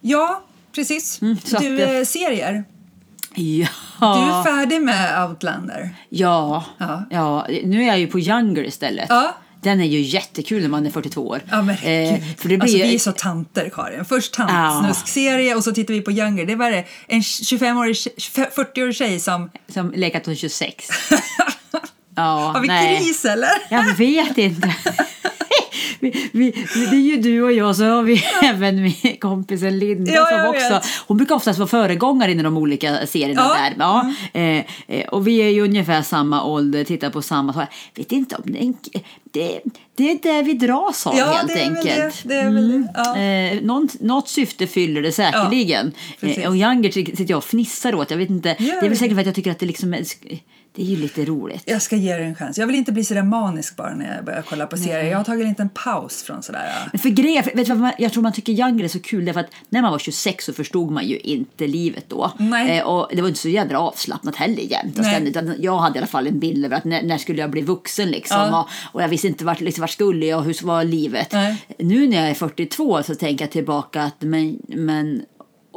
Ja, 0.00 0.42
precis. 0.74 1.22
Mm, 1.22 1.36
så 1.44 1.56
att 1.56 1.62
du, 1.62 1.76
det- 1.76 1.98
eh, 1.98 2.04
serier. 2.04 2.64
Ja. 3.34 3.66
Du 4.00 4.32
är 4.32 4.42
färdig 4.56 4.82
med 4.82 5.28
Outlander. 5.28 5.90
ja. 6.08 6.64
Ja. 6.78 7.02
ja. 7.10 7.46
Nu 7.64 7.82
är 7.82 7.86
jag 7.86 7.98
ju 7.98 8.06
på 8.06 8.18
Younger 8.20 8.64
istället. 8.64 9.06
Ja. 9.08 9.34
Den 9.62 9.80
är 9.80 9.84
ju 9.84 10.00
jättekul 10.00 10.62
när 10.62 10.68
man 10.68 10.86
är 10.86 10.90
42 10.90 11.28
år. 11.28 11.40
Ja, 11.50 11.62
men 11.62 11.74
eh, 11.74 12.20
för 12.36 12.48
det 12.48 12.56
blir 12.56 12.62
alltså, 12.62 12.76
ju- 12.76 12.82
vi 12.84 12.94
är 12.94 12.98
så 12.98 13.12
tanter, 13.12 13.70
Karin. 13.74 14.04
Först 14.04 14.34
Ja. 14.38 14.46
tantsnuskserie 14.46 15.54
och 15.54 15.64
så 15.64 15.72
tittar 15.72 15.94
vi 15.94 16.00
på 16.00 16.12
Younger. 16.12 16.44
Det 16.46 16.54
var 16.54 16.84
en 17.08 17.20
25-årig, 17.20 17.94
40-årig 17.94 18.94
tjej 18.96 19.20
som... 19.20 19.50
Som 19.74 19.92
lekat 19.96 20.26
hos 20.26 20.38
26. 20.38 20.88
ja, 22.16 22.22
Har 22.54 22.60
vi 22.60 22.68
nej. 22.68 22.98
kris 22.98 23.24
eller? 23.24 23.50
Jag 23.70 23.94
vet 23.96 24.38
inte. 24.38 24.76
Vi, 26.00 26.28
vi, 26.32 26.50
det 26.90 26.96
är 26.96 27.00
ju 27.00 27.16
du 27.16 27.42
och 27.42 27.52
jag, 27.52 27.76
så 27.76 27.84
har 27.84 28.02
vi 28.02 28.22
även 28.44 28.82
min 28.82 29.16
kompisen 29.20 29.78
Linda 29.78 30.12
Ja, 30.12 30.26
som 30.26 30.48
också... 30.48 30.74
vet. 30.74 30.82
Hon 31.06 31.16
brukar 31.16 31.34
oftast 31.34 31.58
vara 31.58 31.68
föregångare 31.68 32.30
i 32.30 32.34
de 32.34 32.56
olika 32.56 33.06
serierna 33.06 33.42
Ja. 33.42 33.54
där. 33.54 33.74
Ja, 33.78 34.12
eh, 34.40 34.64
eh, 34.98 35.08
och 35.08 35.26
vi 35.26 35.36
är 35.38 35.48
ju 35.48 35.60
ungefär 35.62 36.02
samma 36.02 36.44
ålder, 36.44 36.84
tittar 36.84 37.10
på 37.10 37.22
samma... 37.22 37.52
Jag 37.94 38.02
vet 38.02 38.12
inte 38.12 38.36
om 38.36 38.42
det, 38.46 38.72
det, 39.32 39.60
det 39.96 40.10
är 40.10 40.18
det 40.22 40.42
vi 40.42 40.54
dras 40.54 41.06
av 41.06 41.16
Ja, 41.16 41.24
helt 41.26 41.56
enkelt. 41.60 42.22
det. 42.24 42.42
Det. 42.42 42.88
Ja. 42.94 43.16
Eh, 43.18 43.62
något, 43.62 44.00
något 44.00 44.28
syfte 44.28 44.66
fyller 44.66 45.02
det 45.02 45.12
säkerligen. 45.12 45.92
precis. 46.20 46.38
eh, 46.38 46.48
och 46.50 46.56
Younger 46.56 46.90
sitter 46.90 47.26
jag 47.28 47.36
och 47.38 47.44
fnissar 47.44 47.94
åt. 47.94 48.10
Jag 48.10 48.18
vet 48.18 48.30
inte, 48.30 48.56
det 48.58 48.70
är 48.70 48.88
väl 48.88 48.98
säkert 48.98 49.14
för 49.14 49.20
att 49.20 49.26
jag 49.26 49.34
tycker 49.34 49.50
att 49.50 49.58
det 49.58 49.66
liksom 49.66 49.94
är, 49.94 50.04
det 50.78 50.84
är 50.84 50.86
ju 50.86 50.96
lite 50.96 51.24
roligt. 51.24 51.62
Jag 51.66 51.82
ska 51.82 51.96
ge 51.96 52.16
det 52.16 52.24
en 52.24 52.34
chans. 52.34 52.58
Jag 52.58 52.66
vill 52.66 52.76
inte 52.76 52.92
bli 52.92 53.04
så 53.04 53.14
där 53.14 53.22
manisk 53.22 53.76
bara 53.76 53.94
när 53.94 54.16
jag 54.16 54.24
börjar 54.24 54.42
kolla 54.42 54.66
på 54.66 54.76
serier. 54.76 55.10
Jag 55.10 55.18
har 55.18 55.24
tagit 55.24 55.42
en 55.42 55.48
liten 55.48 55.68
paus 55.68 56.22
från 56.22 56.42
sådär. 56.42 56.88
Men 56.92 56.98
för 56.98 57.08
grejer, 57.08 57.42
för, 57.42 57.56
vet 57.56 57.66
du 57.66 57.72
vad 57.72 57.80
man, 57.80 57.92
jag 57.98 58.12
tror 58.12 58.22
man 58.22 58.32
tycker 58.32 58.52
Younger 58.52 58.84
är 58.84 58.88
så 58.88 59.00
kul 59.00 59.24
därför 59.24 59.40
att 59.40 59.50
när 59.68 59.82
man 59.82 59.92
var 59.92 59.98
26 59.98 60.44
så 60.44 60.52
förstod 60.52 60.90
man 60.90 61.06
ju 61.06 61.18
inte 61.18 61.66
livet 61.66 62.04
då. 62.08 62.32
Nej. 62.38 62.78
Eh, 62.78 62.84
och 62.84 63.08
det 63.12 63.22
var 63.22 63.28
inte 63.28 63.40
så 63.40 63.48
jädra 63.48 63.78
avslappnat 63.78 64.36
heller 64.36 64.62
jämt. 64.62 64.98
och 64.98 65.02
Nej. 65.02 65.12
ständigt. 65.12 65.36
Utan 65.36 65.54
Jag 65.58 65.78
hade 65.78 65.94
i 65.94 65.98
alla 65.98 66.06
fall 66.06 66.26
en 66.26 66.38
bild 66.38 66.64
över 66.64 66.76
att 66.76 66.84
när, 66.84 67.02
när 67.02 67.18
skulle 67.18 67.40
jag 67.40 67.50
bli 67.50 67.62
vuxen 67.62 68.10
liksom. 68.10 68.36
Ja. 68.36 68.60
Och, 68.60 68.94
och 68.94 69.02
jag 69.02 69.08
visste 69.08 69.28
inte 69.28 69.44
vart, 69.44 69.60
liksom, 69.60 69.80
vart 69.80 69.90
skulle 69.90 70.26
jag 70.26 70.38
och 70.38 70.44
hur 70.44 70.66
var 70.66 70.84
livet. 70.84 71.32
Nej. 71.32 71.56
Nu 71.78 72.06
när 72.06 72.16
jag 72.16 72.30
är 72.30 72.34
42 72.34 73.02
så 73.02 73.14
tänker 73.14 73.44
jag 73.44 73.52
tillbaka 73.52 74.02
att 74.02 74.20
men, 74.20 74.58
men 74.68 75.22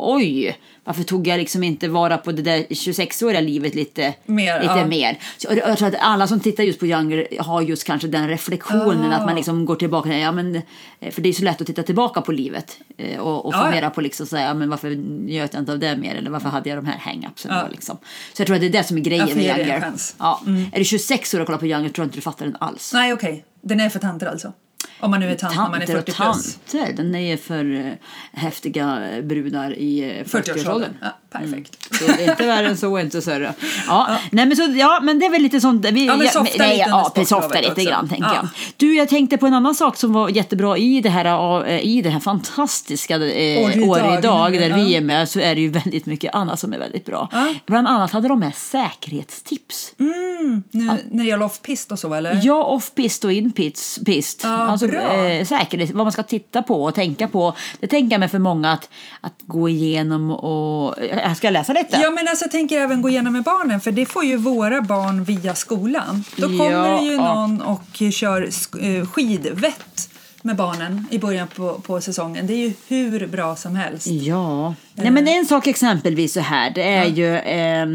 oj, 0.01 0.57
varför 0.83 1.03
tog 1.03 1.27
jag 1.27 1.37
liksom 1.37 1.63
inte 1.63 1.87
vara 1.87 2.17
på 2.17 2.31
det 2.31 2.41
där 2.41 2.57
26-åriga 2.59 3.41
livet 3.41 3.75
lite 3.75 4.13
Mer, 4.25 4.61
Lite 4.61 4.73
ja. 4.73 4.85
mer. 4.85 5.17
Så, 5.37 5.47
jag 5.65 5.77
tror 5.77 5.87
att 5.87 5.95
alla 5.99 6.27
som 6.27 6.39
tittar 6.39 6.63
just 6.63 6.79
på 6.79 6.85
Younger 6.87 7.27
har 7.39 7.61
just 7.61 7.83
kanske 7.83 8.07
den 8.07 8.27
reflektionen 8.27 9.11
Ah. 9.13 9.15
att 9.15 9.25
man 9.25 9.35
liksom 9.35 9.65
går 9.65 9.75
tillbaka. 9.75 10.17
Ja, 10.17 10.31
men, 10.31 10.55
eh, 10.99 11.11
för 11.11 11.21
det 11.21 11.29
är 11.29 11.33
så 11.33 11.43
lätt 11.43 11.61
att 11.61 11.67
titta 11.67 11.83
tillbaka 11.83 12.21
på 12.21 12.31
livet 12.31 12.77
eh, 12.97 13.19
och, 13.19 13.45
och 13.45 13.53
Ja, 13.53 13.57
ja. 13.57 13.63
fundera 13.65 13.89
på 13.89 14.01
liksom, 14.01 14.25
så 14.25 14.37
här, 14.37 14.47
ja, 14.47 14.53
men 14.53 14.69
varför 14.69 14.89
njöt 15.25 15.53
jag 15.53 15.61
inte 15.61 15.71
av 15.71 15.79
det 15.79 15.95
mer 15.97 16.15
eller 16.15 16.29
varför 16.29 16.49
hade 16.49 16.69
jag 16.69 16.77
de 16.77 16.85
här 16.85 16.97
hang-upsen 16.97 17.51
Ja. 17.55 17.67
liksom. 17.71 17.97
Så 18.33 18.41
jag 18.41 18.47
tror 18.47 18.55
att 18.55 18.61
det 18.61 18.67
är 18.67 18.71
det 18.71 18.83
som 18.83 18.97
är 18.97 19.01
grejen 19.01 19.27
med 19.37 19.57
Younger. 19.57 19.79
chans. 19.81 20.15
Mm. 20.19 20.61
Ja. 20.61 20.67
Är 20.73 20.79
du 20.79 20.85
26 20.85 21.33
år 21.33 21.39
och 21.39 21.45
kollar 21.45 21.59
på 21.59 21.65
Younger 21.67 21.89
tror 21.89 22.03
jag 22.03 22.07
inte 22.07 22.17
du 22.17 22.21
fattar 22.21 22.45
den 22.45 22.55
alls. 22.59 22.91
Nej, 22.93 23.13
okej. 23.13 23.45
Den 23.61 23.79
är 23.79 23.89
för 23.89 23.99
tanter 23.99 24.27
alltså? 24.27 24.53
Om 25.01 25.11
man 25.11 25.19
nu 25.19 25.31
är 25.31 25.35
tant 25.35 25.55
när 25.55 25.69
man 25.69 25.73
är 25.81 25.85
Tanter 25.85 25.97
och 25.97 26.05
40 26.05 26.11
plus. 26.13 26.57
tanter, 26.71 26.93
den 26.93 27.15
är 27.15 27.19
ju 27.31 27.37
för 27.37 27.75
eh, 27.75 27.93
häftiga 28.33 29.01
brudar 29.23 29.77
i 29.79 29.99
eh, 29.99 30.05
40-årsåldern. 30.25 30.55
40-årsåldern. 30.57 30.91
Ja, 31.01 31.17
perfekt. 31.31 31.95
Så 31.95 32.03
det 32.05 32.25
är 32.25 32.29
inte 32.31 32.47
värre 32.47 32.67
än 32.67 32.77
så, 32.77 32.99
inte 32.99 33.21
större. 33.21 33.53
Ja, 33.87 34.17
Nej, 34.31 34.45
men, 34.45 34.57
så, 34.57 34.63
ja, 34.75 34.99
men 35.03 35.19
det 35.19 35.25
är 35.25 35.29
väl 35.29 35.41
lite 35.41 35.61
sånt. 35.61 35.85
Vi, 35.85 36.05
Ja, 36.05 36.17
men 36.17 36.27
softa 36.27 36.55
nej, 36.57 36.77
lite 36.77 36.89
ja, 36.89 37.11
precis, 37.15 37.29
softa 37.29 37.61
lite 37.61 37.83
grann, 37.83 38.09
tänker 38.09 38.23
Ja. 38.27 38.35
jag. 38.35 38.47
Du, 38.77 38.95
jag 38.95 39.09
tänkte 39.09 39.37
på 39.37 39.47
en 39.47 39.53
annan 39.53 39.75
sak 39.75 39.97
som 39.97 40.13
var 40.13 40.29
jättebra 40.29 40.77
i 40.77 41.01
det 41.01 41.09
här, 41.09 41.65
eh, 41.67 41.79
i 41.85 42.01
det 42.01 42.09
här 42.09 42.19
fantastiska 42.19 43.15
eh, 43.15 43.61
År 43.63 43.89
År 43.89 43.97
idag, 43.99 44.19
idag, 44.19 44.53
där 44.53 44.69
ja. 44.69 44.75
vi 44.75 44.95
är 44.95 45.01
med, 45.01 45.29
så 45.29 45.39
är 45.39 45.55
det 45.55 45.61
ju 45.61 45.69
väldigt 45.69 46.05
mycket 46.05 46.35
annat 46.35 46.59
som 46.59 46.73
är 46.73 46.77
väldigt 46.79 47.05
bra. 47.05 47.29
Ja. 47.31 47.53
Bland 47.65 47.87
annat 47.87 48.11
hade 48.11 48.27
de 48.27 48.39
med 48.39 48.55
säkerhetstips. 48.55 49.93
Mm, 49.99 50.63
nu, 50.71 50.83
När 51.11 51.23
det 51.23 51.29
gäller 51.29 51.45
off-pist 51.45 51.91
och 51.91 51.99
så 51.99 52.13
eller? 52.13 52.39
Ja, 52.43 52.63
off-pist 52.63 53.25
och 53.25 53.31
in-pist. 53.31 54.05
pist. 54.05 54.41
Ja, 54.43 54.49
alltså. 54.49 54.87
Eh, 54.97 55.45
säkerhet, 55.45 55.91
vad 55.91 56.05
man 56.05 56.11
ska 56.11 56.23
titta 56.23 56.63
på 56.63 56.83
och 56.83 56.95
tänka 56.95 57.27
på. 57.27 57.53
Det 57.79 57.87
tänker 57.87 58.13
jag 58.13 58.19
mig 58.19 58.29
för 58.29 58.39
många 58.39 58.71
att, 58.71 58.89
att 59.21 59.33
gå 59.39 59.69
igenom 59.69 60.31
och... 60.31 60.95
Jag 61.23 61.37
ska 61.37 61.49
läsa 61.49 61.73
lite. 61.73 61.99
Ja, 62.03 62.11
men 62.11 62.27
alltså, 62.27 62.45
jag 62.45 62.51
tänker 62.51 62.79
även 62.79 63.01
gå 63.01 63.09
igenom 63.09 63.33
med 63.33 63.43
barnen, 63.43 63.81
för 63.81 63.91
det 63.91 64.05
får 64.05 64.25
ju 64.25 64.37
våra 64.37 64.81
barn 64.81 65.23
via 65.23 65.55
skolan. 65.55 66.23
Då 66.35 66.47
kommer 66.47 66.71
Ja, 66.71 66.99
det 66.99 67.05
ju 67.05 67.13
ja. 67.13 67.33
någon 67.33 67.61
och 67.61 68.13
kör 68.13 68.49
eh, 68.81 69.07
skidvett 69.07 70.09
med 70.41 70.55
barnen 70.55 71.05
i 71.11 71.19
början 71.19 71.47
på, 71.47 71.73
på 71.73 72.01
säsongen. 72.01 72.47
Det 72.47 72.53
är 72.53 72.57
ju 72.57 72.73
hur 72.87 73.27
bra 73.27 73.55
som 73.55 73.75
helst. 73.75 74.07
Ja, 74.07 74.75
Nej, 74.93 75.11
men 75.11 75.27
en 75.27 75.45
sak 75.45 75.67
exempelvis 75.67 76.33
så 76.33 76.39
här, 76.39 76.69
det 76.69 76.83
är 76.83 77.05
ju 77.05 77.35
eh, 77.35 77.85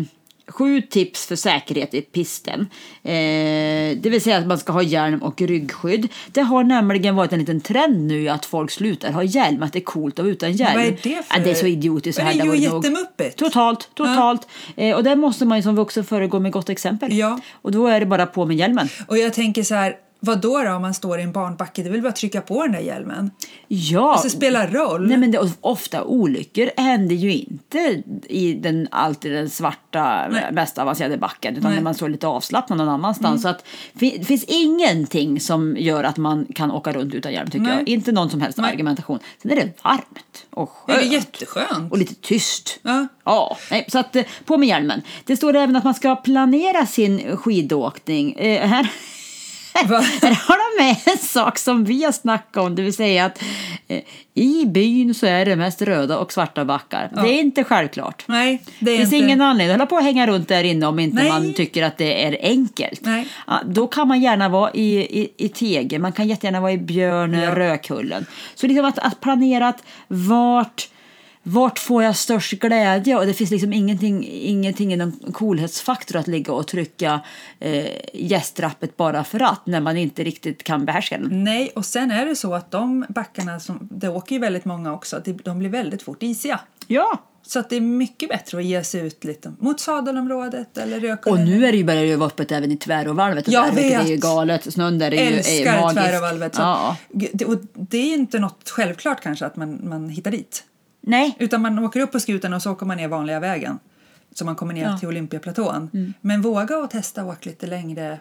sju 0.49 0.81
tips 0.81 1.27
för 1.27 1.37
säkerhet 1.37 1.95
i 1.95 2.03
pisten. 2.03 2.61
Eh, 3.03 3.97
det 3.99 4.11
vill 4.11 4.21
säga 4.21 4.37
att 4.39 4.47
man 4.47 4.59
ska 4.59 4.73
ha 4.73 4.83
hjälm 4.83 5.23
och 5.23 5.41
ryggskydd. 5.41 6.09
Det 6.33 6.41
har 6.41 6.65
nämligen 6.65 7.17
varit 7.17 7.33
en 7.33 7.39
liten 7.39 7.61
trend 7.61 8.07
nu 8.07 8.29
att 8.29 8.45
folk 8.47 8.71
slutar 8.71 9.13
ha 9.13 9.23
hjälm, 9.23 9.63
att 9.63 9.73
det 9.73 9.79
är 9.79 9.85
coolt 9.85 10.19
att 10.19 10.25
vara 10.25 10.33
utan 10.33 10.53
hjälm. 10.53 10.75
Vad 10.75 10.85
är 10.85 10.91
det 10.91 10.97
för- 11.03 11.39
Ja, 11.39 11.45
det 11.45 11.51
är 11.51 11.55
så 11.55 11.67
idiotiskt. 11.67 12.23
Men 12.23 12.39
det 12.39 12.43
är 12.43 12.55
ju 12.55 12.61
jättemuppigt. 12.63 13.37
Totalt, 13.39 13.91
totalt. 13.95 14.49
Eh, 14.77 14.97
och 14.97 15.05
där 15.05 15.17
måste 15.17 15.45
man 15.45 15.59
ju 15.59 15.63
som 15.63 15.77
vuxen 15.77 16.05
föregå 16.05 16.39
med 16.41 16.53
gott 16.53 16.69
exempel. 16.69 17.13
Ja. 17.13 17.41
Och 17.63 17.73
då 17.73 17.87
är 17.87 18.01
det 18.01 18.07
bara 18.07 18.27
på 18.27 18.47
med 18.47 18.57
hjälmen. 18.57 18.89
Och 19.09 19.19
jag 19.19 19.35
tänker 19.35 19.63
så 19.63 19.75
här, 19.75 19.97
vad 20.21 20.41
då, 20.41 20.63
då 20.63 20.73
om 20.73 20.83
man 20.83 20.95
står 20.95 21.19
i 21.19 21.23
en 21.23 21.33
barnbacke? 21.33 21.83
Det 21.83 21.91
väl 21.91 22.03
bara 22.03 22.13
trycka 22.13 22.41
på 22.41 22.63
den 22.63 22.73
där 22.73 22.81
hjälmen? 22.81 23.31
Ja. 23.69 24.13
Alltså 24.13 24.29
spelar 24.29 24.69
roll. 24.69 25.09
Nej, 25.09 25.17
men 25.17 25.31
det, 25.31 25.51
ofta 25.61 26.05
olyckor 26.05 26.71
händer 26.77 27.17
ju 27.17 27.33
inte 27.33 28.03
i 28.29 28.55
den, 28.55 28.89
alltid 28.91 29.33
den 29.33 29.51
svarta, 29.51 30.29
Nej. 30.29 30.53
mest 30.53 30.79
avancerade 30.79 31.17
backen 31.17 31.57
utan 31.57 31.71
Nej. 31.71 31.77
när 31.77 31.85
man 31.85 31.95
står 31.95 32.09
lite 32.09 32.27
avslappnad 32.27 32.79
någon 32.79 32.89
annanstans. 32.89 33.43
Så 33.43 33.49
att, 33.49 33.67
det 33.93 34.27
finns 34.27 34.45
ingenting 34.45 35.41
som 35.41 35.77
gör 35.79 36.05
att 36.05 36.17
man 36.17 36.47
kan 36.55 36.71
åka 36.71 36.93
runt 36.93 37.15
utan 37.15 37.33
hjälm 37.33 37.51
tycker 37.51 37.65
Nej. 37.65 37.75
jag. 37.79 37.89
Inte 37.89 38.13
någon 38.13 38.31
som 38.31 38.41
helst 38.41 38.59
argumentation. 38.59 39.19
Sen 39.43 39.51
är 39.51 39.57
det 39.57 39.85
varmt 39.85 40.47
och 40.51 40.71
det 40.87 40.93
är 40.93 40.97
skönt. 40.99 41.13
jätteskönt. 41.13 41.93
Och 41.93 41.99
lite 41.99 42.15
tyst. 42.15 42.79
Ja. 42.83 43.07
Ja, 43.25 43.57
nej, 43.71 43.85
så 43.89 43.99
att 43.99 44.17
eh, 44.17 44.25
på 44.45 44.59
med 44.59 44.69
hjälmen. 44.69 45.03
Det 45.25 45.37
står 45.37 45.57
även 45.57 45.77
att 45.77 45.85
man 45.85 45.95
ska 45.95 46.17
planera 46.17 46.87
sin 46.87 47.37
skidåkning. 47.37 48.33
Eh, 48.33 48.69
här? 48.69 48.91
här 50.23 50.35
har 50.49 50.79
de 50.79 50.85
med 50.85 50.97
en 51.07 51.19
sak 51.19 51.59
som 51.59 51.85
vi 51.85 52.05
har 52.05 52.13
snackat 52.13 52.57
om, 52.57 52.75
det 52.75 52.83
vill 52.83 52.95
säga 52.95 53.25
att 53.25 53.43
eh, 53.89 54.03
i 54.35 54.67
byn 54.67 55.15
så 55.15 55.27
är 55.27 55.45
det 55.45 55.57
mest 55.57 55.83
röda 55.83 56.19
och 56.19 56.33
svarta 56.33 56.65
backar. 56.65 57.11
Det 57.15 57.29
är 57.29 57.41
inte 57.41 57.65
självklart. 57.65 58.25
Nej, 58.29 58.63
det 58.79 58.85
Det 58.85 58.93
är 58.93 58.97
finns 58.99 59.13
inte... 59.13 59.25
ingen 59.27 59.41
anledning 59.41 59.75
att 59.75 59.79
hålla 59.79 59.87
på 59.87 59.97
och 59.97 60.03
hänga 60.03 60.27
runt 60.27 60.49
där 60.49 60.65
inne 60.65 60.87
om 60.87 60.99
inte 60.99 61.17
Nej. 61.23 61.29
man 61.29 61.55
tycker 61.55 61.83
att 61.83 61.99
det 61.99 62.25
är 62.25 62.39
enkelt. 62.43 63.01
Nej. 63.03 63.29
Ja, 63.47 63.61
då 63.67 63.87
kan 63.87 64.09
man 64.09 64.21
gärna 64.21 64.49
vara 64.49 64.71
i, 64.73 64.99
i, 65.21 65.29
i 65.37 65.49
Tegel, 65.49 66.01
man 66.01 66.13
kan 66.13 66.29
jättegärna 66.29 66.61
vara 66.61 66.73
i 66.73 66.79
Björn, 66.79 67.33
Ja. 67.35 67.55
Rökullen. 67.55 68.27
Så 68.55 68.67
liksom 68.67 68.85
att, 68.85 68.99
att 68.99 69.21
planera 69.21 69.69
att 69.69 69.83
vart, 70.09 70.89
vart 71.49 71.79
får 71.79 72.03
jag 72.03 72.17
störst 72.17 72.53
glädje? 72.53 73.17
Och 73.17 73.27
det 73.27 73.35
finns 73.35 73.51
liksom 73.51 73.73
ingenting, 73.73 74.29
ingenting 74.31 74.93
i 74.93 74.97
någon 74.97 75.13
coolhetsfaktor 75.33 76.17
att 76.17 76.27
ligga 76.27 76.53
och 76.53 76.67
trycka 76.69 77.21
eh, 77.61 77.87
gästrappet 78.15 78.97
bara 78.97 79.25
för 79.25 79.43
att, 79.43 79.67
när 79.67 79.81
man 79.81 79.97
inte 79.97 80.25
riktigt 80.25 80.63
kan 80.63 80.85
behärska 80.85 81.19
den. 81.19 81.45
Nej, 81.45 81.73
och 81.75 81.85
sen 81.85 82.11
är 82.11 82.27
det 82.27 82.37
så 82.37 82.55
att 82.55 82.71
de 82.71 83.07
backarna, 83.09 83.61
som, 83.61 83.89
det 83.93 84.09
åker 84.09 84.35
ju 84.35 84.41
väldigt 84.41 84.65
många 84.65 84.93
också, 84.95 85.21
det- 85.25 85.33
de 85.33 85.59
blir 85.59 85.69
väldigt 85.71 86.03
fort 86.03 86.23
isiga. 86.23 86.61
Ja, 86.87 87.23
Så 87.49 87.59
att 87.59 87.71
det 87.71 87.77
är 87.77 87.81
mycket 87.81 88.29
bättre 88.29 88.59
att 88.59 88.65
ge 88.65 88.85
sig 88.85 89.07
ut 89.07 89.25
lite 89.25 89.53
mot 89.59 89.81
sadelområdet 89.81 90.79
eller 90.79 90.97
och 90.97 91.03
Rökullen. 91.03 91.45
nu 91.45 91.67
är 91.67 91.73
det 91.73 91.79
ju 91.79 91.85
börjar 91.85 92.05
det 92.05 92.17
vara 92.17 92.27
öppet 92.27 92.53
även 92.53 92.73
i 92.73 92.77
tvärovalvet. 92.77 93.47
Och 93.47 93.53
Jag 93.53 93.65
där, 93.65 93.73
vilket 93.73 93.93
är 93.93 93.99
vet. 93.99 94.09
ju 94.09 94.17
galet. 94.17 94.73
Snön 94.73 94.99
där 94.99 95.15
är 95.15 95.31
ju 95.31 95.35
är 95.35 95.39
älskar 95.39 95.81
magisk. 95.81 96.01
tvärovalvet. 96.07 96.55
Så 96.55 96.61
Ja. 96.63 96.97
det, 97.13 97.45
och 97.45 97.59
det 97.75 97.99
är 97.99 98.15
inte 98.15 98.39
något 98.39 98.69
självklart 98.71 99.21
kanske 99.23 99.47
att 99.47 99.57
man, 99.57 99.89
man 99.89 100.09
hittar 100.09 100.31
dit. 100.31 100.65
Nej, 101.09 101.37
Utan 101.39 101.63
man 101.63 101.79
åker 101.79 102.01
upp 102.01 102.13
på 102.13 102.21
skutan 102.21 102.53
och 102.55 102.63
så 102.63 102.71
åker 102.73 102.87
man 102.87 102.97
ner 102.97 103.09
vanliga 103.09 103.41
vägen. 103.41 103.79
Så 104.35 104.45
man 104.45 104.57
kommer 104.57 104.75
ner 104.75 104.83
Ja. 104.85 104.99
till 104.99 105.09
Olympiaplatån. 105.09 105.91
Mm. 105.95 106.15
Men 106.21 106.43
våga 106.43 106.79
och 106.79 106.91
testa 106.91 107.21
att 107.23 107.27
åka 107.29 107.51
lite 107.51 107.67
längre, 107.67 108.19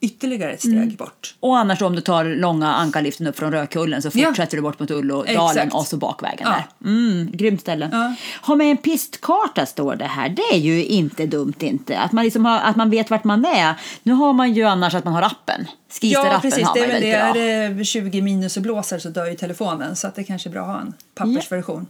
ytterligare 0.00 0.52
ett 0.52 0.60
steg 0.60 0.72
Mm. 0.76 0.94
bort. 0.94 1.34
Och 1.40 1.58
annars 1.58 1.82
om 1.82 1.94
du 1.94 2.00
tar 2.00 2.24
långa 2.24 2.74
ankarliften 2.74 3.26
upp 3.26 3.38
från 3.38 3.52
Rökullen 3.52 4.02
så 4.02 4.10
Ja. 4.14 4.26
fortsätter 4.26 4.56
du 4.56 4.62
bort 4.62 4.80
mot 4.80 4.90
Ullådalen 4.90 5.72
och 5.72 5.86
så 5.86 5.96
bakvägen 5.96 6.46
Ja. 6.50 6.50
där. 6.80 6.90
Mm, 6.90 7.30
grymt 7.32 7.60
ställe. 7.60 7.88
Ja. 7.92 8.14
Ha 8.46 8.56
med 8.56 8.70
en 8.70 8.76
pistkarta 8.76 9.66
står 9.66 9.96
det 9.96 10.04
här. 10.04 10.28
Det 10.28 10.42
är 10.56 10.58
ju 10.58 10.84
inte 10.84 11.26
dumt 11.26 11.54
inte. 11.58 11.98
Att 11.98 12.12
man, 12.12 12.24
liksom 12.24 12.44
har, 12.44 12.58
att 12.60 12.76
man 12.76 12.90
vet 12.90 13.10
vart 13.10 13.24
man 13.24 13.44
är. 13.44 13.74
Nu 14.02 14.12
har 14.12 14.32
man 14.32 14.52
ju 14.52 14.62
annars 14.62 14.94
att 14.94 15.04
man 15.04 15.14
har 15.14 15.22
appen. 15.22 15.66
Ja, 16.00 16.38
precis. 16.42 16.68
Det 16.74 16.86
väl 16.86 17.00
det. 17.00 17.12
Är 17.12 17.68
bra. 17.68 17.74
det 17.78 17.84
20 17.84 18.22
minus 18.22 18.56
och 18.56 18.62
blåser 18.62 18.98
så 18.98 19.08
dör 19.08 19.26
ju 19.26 19.34
telefonen. 19.34 19.96
Så 19.96 20.06
att 20.06 20.14
det 20.14 20.24
kanske 20.24 20.48
är 20.48 20.50
bra 20.50 20.60
att 20.62 20.66
ha 20.68 20.80
en 20.80 20.92
pappersversion. 21.14 21.86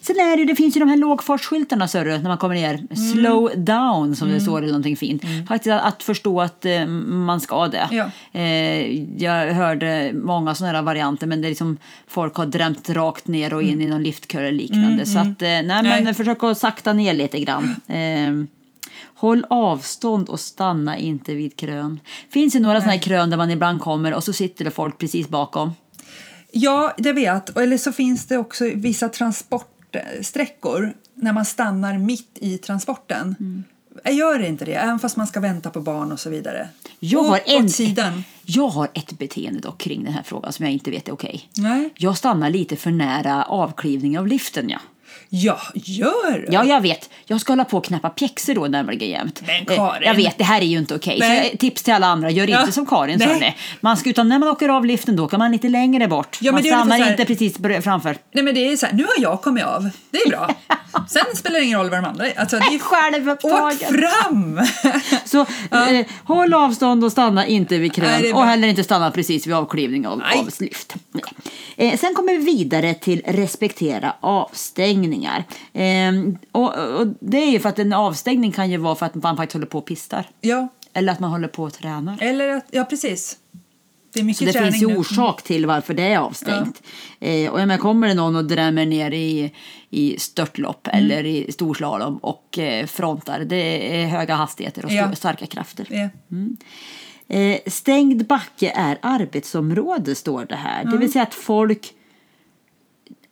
Sen 0.00 0.16
är 0.16 0.36
det, 0.36 0.44
det 0.44 0.56
finns 0.56 0.76
ju 0.76 0.80
de 0.80 0.88
här 0.88 0.96
lågfartsskyltarna 0.96 1.88
så 1.88 2.04
när 2.04 2.22
man 2.22 2.38
kommer 2.38 2.54
ner. 2.54 2.74
Mm. 2.74 2.96
Slow 2.96 3.50
down 3.56 4.16
som 4.16 4.28
det 4.28 4.40
står 4.40 4.58
eller 4.58 4.68
någonting 4.68 4.96
fint. 4.96 5.22
Faktiskt 5.48 5.72
att, 5.72 5.84
att 5.84 6.02
förstå 6.02 6.40
att 6.40 6.64
eh, 6.64 6.86
man 6.86 7.40
ska 7.40 7.68
det. 7.68 7.88
Ja. 7.90 8.10
Eh, 8.40 9.02
jag 9.22 9.54
hörde 9.54 10.10
många 10.14 10.54
sådana 10.54 10.78
här 10.78 10.82
varianter 10.82 11.26
men 11.26 11.40
det 11.40 11.46
är 11.46 11.50
liksom 11.50 11.78
folk 12.08 12.34
har 12.34 12.46
drämt 12.46 12.90
rakt 12.90 13.26
ner 13.28 13.54
och 13.54 13.62
in 13.62 13.80
i 13.80 13.86
någon 13.86 14.02
liftkör 14.02 14.42
eller 14.42 14.58
liknande. 14.58 15.06
Så 15.06 15.18
att, 15.18 15.42
eh, 15.42 15.48
nej, 15.48 15.62
men 15.66 15.86
Mm, 15.86 16.04
Nej. 16.04 16.14
försök 16.14 16.42
att 16.42 16.58
sakta 16.58 16.92
ner 16.92 17.14
lite 17.14 17.40
grann. 17.40 17.76
Håll 19.16 19.46
avstånd 19.50 20.28
och 20.28 20.40
stanna 20.40 20.98
inte 20.98 21.34
vid 21.34 21.56
krön. 21.56 22.00
Finns 22.30 22.52
det 22.52 22.60
några 22.60 22.80
sådana 22.80 22.92
här 22.92 23.00
krön 23.02 23.30
där 23.30 23.36
man 23.36 23.50
ibland 23.50 23.80
kommer 23.80 24.14
och 24.14 24.24
så 24.24 24.32
sitter 24.32 24.64
det 24.64 24.70
folk 24.70 24.98
precis 24.98 25.28
bakom? 25.28 25.72
Ja, 26.50 26.94
det 26.98 27.12
vet 27.12 27.58
Eller 27.58 27.78
så 27.78 27.92
finns 27.92 28.26
det 28.26 28.36
också 28.36 28.64
vissa 28.74 29.08
transportsträckor 29.08 30.94
när 31.14 31.32
man 31.32 31.44
stannar 31.44 31.98
mitt 31.98 32.38
i 32.40 32.58
transporten. 32.58 33.36
Mm. 33.40 33.64
Jag 34.04 34.14
gör 34.14 34.46
inte 34.46 34.64
det, 34.64 34.74
även 34.74 34.98
fast 34.98 35.16
man 35.16 35.26
ska 35.26 35.40
vänta 35.40 35.70
på 35.70 35.80
barn 35.80 36.12
och 36.12 36.20
så 36.20 36.30
vidare. 36.30 36.68
Jag 36.98 37.22
har, 37.22 37.40
en, 37.46 37.70
sidan. 37.70 38.24
jag 38.44 38.68
har 38.68 38.88
ett 38.94 39.18
beteende 39.18 39.60
dock 39.60 39.78
kring 39.78 40.04
den 40.04 40.12
här 40.12 40.22
frågan 40.22 40.52
som 40.52 40.64
jag 40.64 40.72
inte 40.72 40.90
vet 40.90 41.08
är 41.08 41.12
okej. 41.12 41.48
Nej. 41.56 41.90
Jag 41.96 42.16
stannar 42.16 42.50
lite 42.50 42.76
för 42.76 42.90
nära 42.90 43.44
avklivningen 43.44 44.20
av 44.20 44.26
liften. 44.26 44.68
Ja. 44.68 44.78
Ja, 45.28 45.60
gör 45.74 46.38
det. 46.46 46.52
ja, 46.52 46.64
jag 46.64 46.80
vet. 46.80 47.10
Jag 47.26 47.40
ska 47.40 47.52
hålla 47.52 47.64
på 47.64 47.76
och 47.78 47.84
knäppa 47.84 48.10
pjäxor 48.10 48.54
då 48.54 48.66
nämligen 48.66 49.08
jämt. 49.10 49.42
Men 49.46 49.76
Karin. 49.76 50.02
Jag 50.08 50.14
vet, 50.14 50.38
det 50.38 50.44
här 50.44 50.60
är 50.60 50.64
ju 50.66 50.78
inte 50.78 50.94
okej. 50.94 51.18
Jag- 51.20 51.58
tips 51.58 51.82
till 51.82 51.94
alla 51.94 52.06
andra, 52.06 52.30
gör 52.30 52.46
Ja. 52.46 52.60
inte 52.60 52.72
som 52.72 52.86
Karin 52.86 53.20
sa. 53.20 53.52
Man 53.80 53.96
ska, 53.96 54.10
utan 54.10 54.28
när 54.28 54.38
man 54.38 54.48
åker 54.48 54.68
av 54.68 54.84
liften 54.84 55.16
då 55.16 55.28
kan 55.28 55.38
man 55.38 55.52
lite 55.52 55.68
längre 55.68 56.08
bort. 56.08 56.38
Ja, 56.40 56.52
man 56.52 56.62
stannar 56.62 56.98
här- 56.98 57.10
inte 57.10 57.24
precis 57.24 57.56
framför. 57.84 58.16
Nej 58.32 58.44
men 58.44 58.54
det 58.54 58.72
är 58.72 58.76
så 58.76 58.86
här, 58.86 58.92
nu 58.92 59.02
har 59.04 59.14
jag 59.18 59.42
kommit 59.42 59.64
av. 59.64 59.90
Det 60.10 60.18
är 60.18 60.28
bra. 60.30 60.50
Sen 61.08 61.22
spelar 61.36 61.58
det 61.60 61.64
ingen 61.66 61.78
roll 61.78 61.90
vad 61.90 62.02
de 62.02 62.08
andra. 62.08 62.24
Alltså, 62.36 62.56
det 62.58 62.64
är 62.64 62.74
Åk 62.76 62.82
Självupptagen. 62.82 63.78
fram! 63.78 64.60
Så 65.24 65.40
eh, 65.70 66.06
håll 66.24 66.54
avstånd 66.54 67.04
och 67.04 67.12
stanna 67.12 67.46
inte 67.46 67.78
vid 67.78 67.94
krön 67.94 68.20
Nej, 68.22 68.32
och 68.32 68.44
heller 68.44 68.68
inte 68.68 68.84
stanna 68.84 69.10
precis 69.10 69.46
vid 69.46 69.54
avklivning 69.54 70.06
av, 70.06 70.18
Nej. 70.18 70.38
av. 70.38 70.50
Nej. 71.12 71.22
Eh, 71.76 71.98
sen 71.98 72.14
kommer 72.14 72.32
vi 72.38 72.44
vidare 72.44 72.94
till 72.94 73.22
respektera 73.26 74.12
avstängningar. 75.12 75.44
Eh, 75.72 76.12
och, 76.52 77.00
och 77.00 77.06
det 77.20 77.38
är 77.38 77.50
ju 77.50 77.58
för 77.60 77.68
att 77.68 77.78
en 77.78 77.92
avstängning 77.92 78.52
kan 78.52 78.70
ju 78.70 78.76
vara 78.76 78.94
för 78.94 79.06
att 79.06 79.14
man 79.14 79.36
faktiskt 79.36 79.52
håller 79.54 79.66
på 79.66 79.78
och 79.78 79.86
pistar. 79.86 80.26
ja, 80.40 80.68
Eller 80.92 81.12
att 81.12 81.20
man 81.20 81.30
håller 81.30 81.48
på 81.48 81.62
och 81.62 81.72
tränar. 81.72 82.18
eller 82.20 82.48
att, 82.48 82.64
ja 82.70 82.84
precis. 82.84 83.36
Det 84.12 84.20
är 84.20 84.22
Så 84.22 84.26
mycket 84.26 84.46
det 84.46 84.52
träning 84.52 84.70
finns 84.72 84.82
ju 84.82 84.86
nu. 84.88 84.96
orsak 84.96 85.42
till 85.42 85.66
varför 85.66 85.94
det 85.94 86.02
är 86.02 86.18
avstängt. 86.18 86.82
Eh, 87.20 87.50
och 87.52 87.60
jag 87.60 87.66
menar, 87.68 87.76
kommer 87.78 88.08
det 88.08 88.14
någon 88.14 88.36
och 88.36 88.44
drämmer 88.44 88.86
ner 88.86 89.10
i, 89.10 89.52
i 89.90 90.18
störtlopp 90.18 90.88
Mm. 90.92 91.04
eller 91.04 91.26
i 91.26 91.52
storslalom 91.52 92.16
och 92.16 92.58
eh, 92.58 92.86
frontar, 92.86 93.40
det 93.40 94.00
är 94.02 94.06
höga 94.06 94.34
hastigheter 94.34 94.84
och 94.84 94.92
Ja. 94.92 95.14
starka 95.14 95.46
krafter. 95.46 95.86
Ja. 95.90 96.08
Eh, 97.28 97.58
stängd 97.66 98.26
backe 98.26 98.72
är 98.76 98.98
arbetsområde, 99.02 100.14
står 100.14 100.44
det 100.48 100.56
här. 100.56 100.84
Det 100.84 100.96
vill 100.96 101.12
säga 101.12 101.22
att 101.22 101.34
folk... 101.34 101.90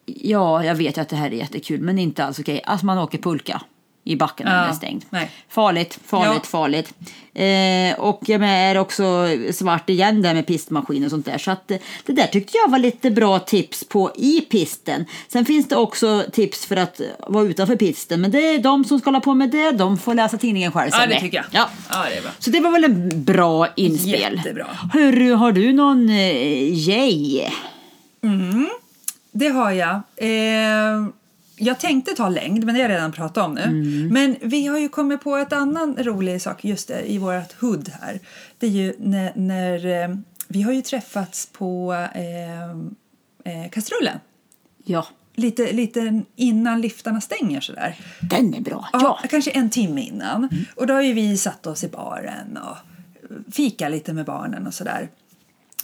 Ja, 0.06 0.64
jag 0.64 0.74
vet 0.74 0.96
ju 0.96 1.00
att 1.00 1.08
det 1.08 1.16
här 1.16 1.26
är 1.26 1.30
jättekul, 1.36 1.80
men 1.80 1.98
inte 1.98 2.24
alls 2.24 2.38
okej. 2.38 2.60
Alltså 2.64 2.86
man 2.86 2.98
åker 2.98 3.18
pulka 3.18 3.62
i 4.04 4.16
backen 4.16 4.46
när 4.46 4.54
Ja, 4.54 4.60
den 4.60 4.70
är 4.70 4.74
stängd. 4.74 5.04
nej. 5.10 5.30
Farligt, 5.48 5.98
farligt, 6.06 6.40
Ja. 6.42 6.48
farligt. 6.48 6.94
Eh, 7.34 8.00
och 8.00 8.20
jag 8.26 8.42
är 8.44 8.78
också 8.78 9.28
svart 9.52 9.90
igen 9.90 10.22
där 10.22 10.34
med 10.34 10.46
pistmaskin 10.46 11.04
och 11.04 11.10
sånt 11.10 11.26
där. 11.26 11.38
Så 11.38 11.50
att 11.50 11.70
eh, 11.70 11.76
det 12.06 12.12
där 12.12 12.26
tyckte 12.26 12.58
jag 12.64 12.70
var 12.70 12.78
lite 12.78 13.10
bra 13.10 13.38
tips 13.38 13.84
på 13.84 14.10
i 14.16 14.40
pisten. 14.40 15.04
Sen 15.28 15.44
finns 15.44 15.68
det 15.68 15.76
också 15.76 16.24
tips 16.32 16.66
för 16.66 16.76
att 16.76 17.00
vara 17.28 17.44
utanför 17.44 17.76
pisten. 17.76 18.20
Men 18.20 18.30
det 18.30 18.38
är 18.54 18.58
de 18.58 18.84
som 18.84 18.98
ska 19.00 19.10
hålla 19.10 19.20
på 19.20 19.34
med 19.34 19.50
det, 19.50 19.70
de 19.70 19.98
får 19.98 20.14
läsa 20.14 20.38
tidningen 20.38 20.72
själv. 20.72 20.90
Ja, 20.94 21.06
det 21.06 21.20
tycker 21.20 21.36
jag. 21.36 21.46
Ja. 21.50 21.68
Ja, 21.90 22.04
det 22.10 22.16
är 22.16 22.22
bra. 22.22 22.30
Så 22.38 22.50
det 22.50 22.60
var 22.60 22.70
väl 22.70 22.84
en 22.84 23.24
bra 23.24 23.68
inspel. 23.76 24.34
Jättebra. 24.36 24.66
Hörru, 24.92 25.32
har 25.32 25.52
du 25.52 25.72
någon 25.72 26.08
eh, 26.10 26.34
yay? 26.88 27.42
Det 29.32 29.48
har 29.48 29.70
jag. 29.70 30.00
Eh, 30.16 31.06
jag 31.56 31.80
tänkte 31.80 32.12
ta 32.14 32.28
längd, 32.28 32.64
men 32.64 32.74
det 32.74 32.80
har 32.82 32.88
jag 32.88 32.96
redan 32.96 33.12
pratat 33.12 33.44
om 33.44 33.54
nu. 33.54 33.60
Mm. 33.62 34.08
Men 34.08 34.36
vi 34.42 34.66
har 34.66 34.78
ju 34.78 34.88
kommit 34.88 35.20
på 35.20 35.36
ett 35.36 35.52
annan 35.52 35.96
rolig 35.98 36.42
sak 36.42 36.64
just 36.64 36.88
det, 36.88 37.10
i 37.12 37.18
vårt 37.18 37.52
hood 37.60 37.90
här. 38.00 38.20
Det 38.58 38.66
är 38.66 38.70
ju 38.70 38.94
när, 38.98 39.32
när 39.34 40.02
eh, 40.02 40.16
vi 40.48 40.62
har 40.62 40.72
ju 40.72 40.82
träffats 40.82 41.46
på 41.46 41.92
eh, 42.14 42.70
eh, 43.54 43.70
kastrullen. 43.70 44.18
Ja, 44.84 45.06
Lite, 45.34 45.72
lite 45.72 46.22
innan 46.36 46.80
liftarna 46.80 47.20
stänger 47.20 47.60
sådär. 47.60 47.96
den 48.20 48.54
är 48.54 48.60
bra. 48.60 48.88
Ja, 48.92 49.18
Ja. 49.22 49.28
kanske 49.28 49.50
en 49.50 49.70
timme 49.70 50.00
innan. 50.00 50.48
Och 50.76 50.86
då 50.86 50.94
har 50.94 51.02
vi 51.02 51.36
satt 51.36 51.66
oss 51.66 51.84
i 51.84 51.88
baren 51.88 52.56
och 52.62 52.76
fika 53.54 53.88
lite 53.88 54.12
med 54.12 54.24
barnen 54.24 54.66
och 54.66 54.74
sådär. 54.74 55.08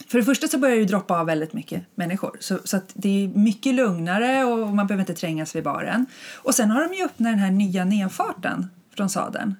För 0.06 0.18
det 0.18 0.24
första 0.24 0.48
så 0.48 0.58
börjar 0.58 0.76
det 0.76 0.84
droppa 0.84 1.20
av 1.20 1.26
väldigt 1.26 1.52
mycket 1.52 1.82
människor. 1.94 2.36
Så, 2.40 2.58
så 2.64 2.76
att 2.76 2.90
det 2.94 3.24
är 3.24 3.28
mycket 3.28 3.74
lugnare 3.74 4.44
och 4.44 4.68
man 4.68 4.86
behöver 4.86 5.02
inte 5.02 5.14
trängas 5.14 5.56
vid 5.56 5.64
baren. 5.64 6.06
Och 6.36 6.54
sen 6.54 6.70
har 6.70 6.88
de 6.88 6.94
ju 6.94 7.04
öppnat 7.04 7.32
den 7.32 7.38
här 7.38 7.50
nya 7.50 7.84
nedfarten 7.84 8.70
från 8.96 9.10
sadeln. 9.10 9.54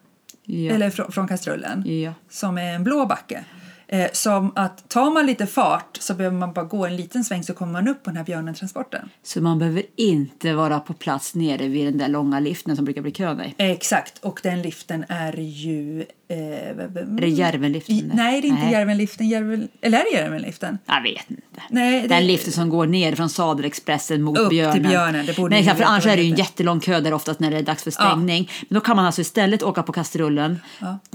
Ja. 0.44 0.74
Eller 0.74 0.90
från, 0.90 1.12
från 1.12 1.28
kastrullen. 1.28 2.00
Ja. 2.02 2.12
Som 2.30 2.58
är 2.58 2.74
en 2.74 2.84
blå 2.84 3.06
backe. 3.06 3.44
Eh, 3.90 4.10
som 4.12 4.52
att 4.56 4.88
tar 4.88 5.10
man 5.10 5.26
lite 5.26 5.46
fart 5.46 5.96
så 6.00 6.14
behöver 6.14 6.36
man 6.36 6.52
bara 6.52 6.64
gå 6.64 6.86
en 6.86 6.96
liten 6.96 7.24
sväng 7.24 7.42
så 7.42 7.54
kommer 7.54 7.72
man 7.72 7.88
upp 7.88 8.02
på 8.02 8.10
den 8.10 8.16
här 8.16 8.24
björnentransporten. 8.24 9.08
Så 9.22 9.40
man 9.40 9.58
behöver 9.58 9.82
inte 9.96 10.54
vara 10.54 10.80
på 10.80 10.94
plats 10.94 11.34
nere 11.34 11.68
vid 11.68 11.86
den 11.86 11.98
där 11.98 12.08
långa 12.08 12.40
liften 12.40 12.76
som 12.76 12.84
brukar 12.84 13.02
bli 13.02 13.10
kö. 13.10 13.36
Eh, 13.58 13.70
exakt, 13.70 14.18
och 14.18 14.40
den 14.42 14.62
liften 14.62 15.04
är 15.08 15.36
ju... 15.36 16.04
Eh, 16.30 16.36
Är 16.38 17.20
det 17.20 17.28
Järvenliften? 17.28 17.94
I, 17.96 18.10
nej, 18.14 18.40
det 18.40 18.46
är 18.46 18.50
inte 18.50 18.62
Nej. 18.62 18.72
Järvenliften. 18.72 19.28
Järven, 19.28 19.68
eller 19.80 19.98
är 19.98 20.04
det 20.04 20.18
Järvenliften? 20.18 20.78
Jag 20.86 21.02
vet 21.02 21.30
inte. 21.30 21.42
Nej, 21.70 22.02
det- 22.02 22.08
Den 22.08 22.26
liften 22.26 22.52
som 22.52 22.68
går 22.68 22.86
ner 22.86 23.14
från 23.14 23.28
Sadelexpressen 23.30 24.22
mot 24.22 24.38
Upp 24.38 24.48
till 24.50 24.58
Björnen. 24.58 24.82
Björnen, 24.82 25.26
det 25.26 25.36
borde 25.36 25.54
Nej, 25.60 25.64
för 25.76 25.82
annars 25.84 26.06
är 26.06 26.16
det 26.16 26.22
ju 26.22 26.30
en 26.30 26.36
jättelång 26.38 26.80
kö 26.80 27.00
där 27.00 27.12
oftast 27.12 27.40
när 27.40 27.50
det 27.50 27.56
är 27.58 27.62
dags 27.62 27.82
för 27.82 27.90
stängning. 27.90 28.50
Men 28.68 28.74
då 28.74 28.80
kan 28.80 28.96
man 28.96 29.04
alltså 29.06 29.20
istället 29.20 29.62
åka 29.62 29.82
på 29.82 29.92
kastrullen, 29.92 30.60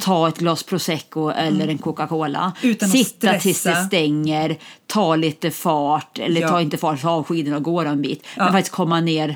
ta 0.02 0.28
ett 0.28 0.38
glas 0.38 0.64
prosecco 0.64 1.30
eller 1.30 1.68
en 1.68 1.78
Coca-Cola, 1.78 2.52
Mm. 2.62 2.72
Utan 2.76 2.90
sitta 2.90 3.34
tills 3.34 3.64
det 3.64 3.76
stänger, 3.76 4.58
ta 4.88 5.16
lite 5.16 5.52
fart, 5.52 6.20
eller 6.20 6.42
Ja. 6.42 6.48
ta 6.50 6.62
inte 6.62 6.78
fart, 6.78 7.02
ta 7.02 7.10
av 7.10 7.24
skidorna 7.24 7.58
och 7.58 7.64
gå 7.64 7.82
en 7.82 8.02
bit. 8.02 8.24
Ja. 8.38 8.44
Men 8.44 8.54
faktiskt 8.54 8.76
komma 8.76 9.00
ner 9.02 9.36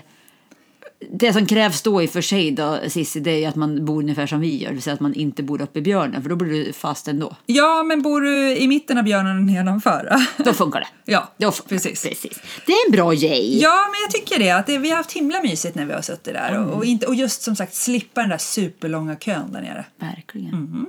det 1.11 1.33
som 1.33 1.45
krävs 1.45 1.81
då 1.81 2.01
i 2.03 2.05
och 2.05 2.09
för 2.09 2.21
sig 2.21 2.51
då, 2.51 2.79
Cissi, 2.87 3.19
det 3.19 3.43
är 3.43 3.49
att 3.49 3.55
man 3.55 3.85
bor 3.85 4.01
ungefär 4.01 4.27
som 4.27 4.39
vi 4.39 4.57
gör, 4.57 4.67
det 4.69 4.73
vill 4.73 4.83
säga 4.83 4.93
att 4.93 4.99
man 4.99 5.13
inte 5.13 5.43
bor 5.43 5.61
uppe 5.61 5.79
i 5.79 5.81
björnen, 5.81 6.21
för 6.21 6.29
då 6.29 6.35
blir 6.35 6.65
du 6.65 6.73
fast 6.73 7.07
ändå. 7.07 7.35
Ja, 7.45 7.83
men 7.83 8.01
bor 8.01 8.21
du 8.21 8.57
i 8.57 8.67
mitten 8.67 8.97
av 8.97 9.03
björnen 9.03 9.45
nedanför? 9.45 10.15
Då 10.43 10.53
funkar 10.53 10.79
det. 10.79 11.11
ja, 11.11 11.33
Då 11.37 11.51
funkar 11.51 11.69
precis. 11.75 12.01
det. 12.01 12.09
Precis. 12.09 12.39
Det 12.65 12.71
är 12.71 12.85
en 12.87 12.91
bra 12.91 13.11
grej. 13.11 13.59
Ja, 13.61 13.87
men 13.91 14.01
jag 14.01 14.11
tycker 14.11 14.39
det. 14.43 14.51
Att 14.51 14.67
det, 14.67 14.77
vi 14.77 14.89
har 14.89 14.97
haft 14.97 15.11
himla 15.11 15.41
mysigt 15.41 15.75
när 15.75 15.85
vi 15.85 15.93
har 15.93 16.01
suttit 16.01 16.33
där. 16.33 16.59
Och, 16.59 16.73
och, 16.73 16.85
inte, 16.85 17.05
och 17.05 17.15
just 17.15 17.41
som 17.41 17.55
sagt 17.55 17.73
slippa 17.75 18.21
den 18.21 18.29
där 18.29 18.37
superlånga 18.37 19.15
kön 19.15 19.51
där 19.51 19.61
nere. 19.61 19.85
Verkligen. 19.99 20.49
Mhm. 20.49 20.85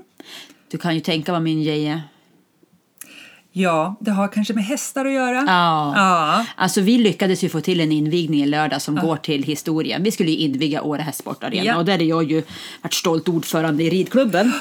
Du 0.70 0.78
kan 0.78 0.94
ju 0.94 1.00
tänka 1.00 1.32
vad 1.32 1.42
min 1.42 1.64
grej 1.64 1.86
är. 1.86 2.02
Ja, 3.52 3.96
det 4.00 4.10
har 4.10 4.28
kanske 4.28 4.54
med 4.54 4.64
hästar 4.64 5.04
att 5.04 5.12
göra. 5.12 5.44
Ja. 5.46 5.92
Ja. 5.96 6.44
Alltså 6.56 6.80
vi 6.80 6.98
lyckades 6.98 7.44
ju 7.44 7.48
få 7.48 7.60
till 7.60 7.80
en 7.80 7.92
invigning 7.92 8.40
i 8.42 8.46
lördag 8.46 8.82
som 8.82 8.96
går 8.96 9.16
till 9.16 9.42
historien. 9.42 10.02
Vi 10.02 10.10
skulle 10.10 10.30
ju 10.30 10.36
inviga 10.36 10.82
Åre 10.82 11.02
Hästsportarena 11.02 11.64
Ja. 11.64 11.76
och 11.76 11.84
där 11.84 11.98
är 11.98 12.04
jag 12.04 12.30
ju 12.30 12.42
varit 12.82 12.94
stolt 12.94 13.28
ordförande 13.28 13.82
i 13.84 13.90
ridklubben. 13.90 14.52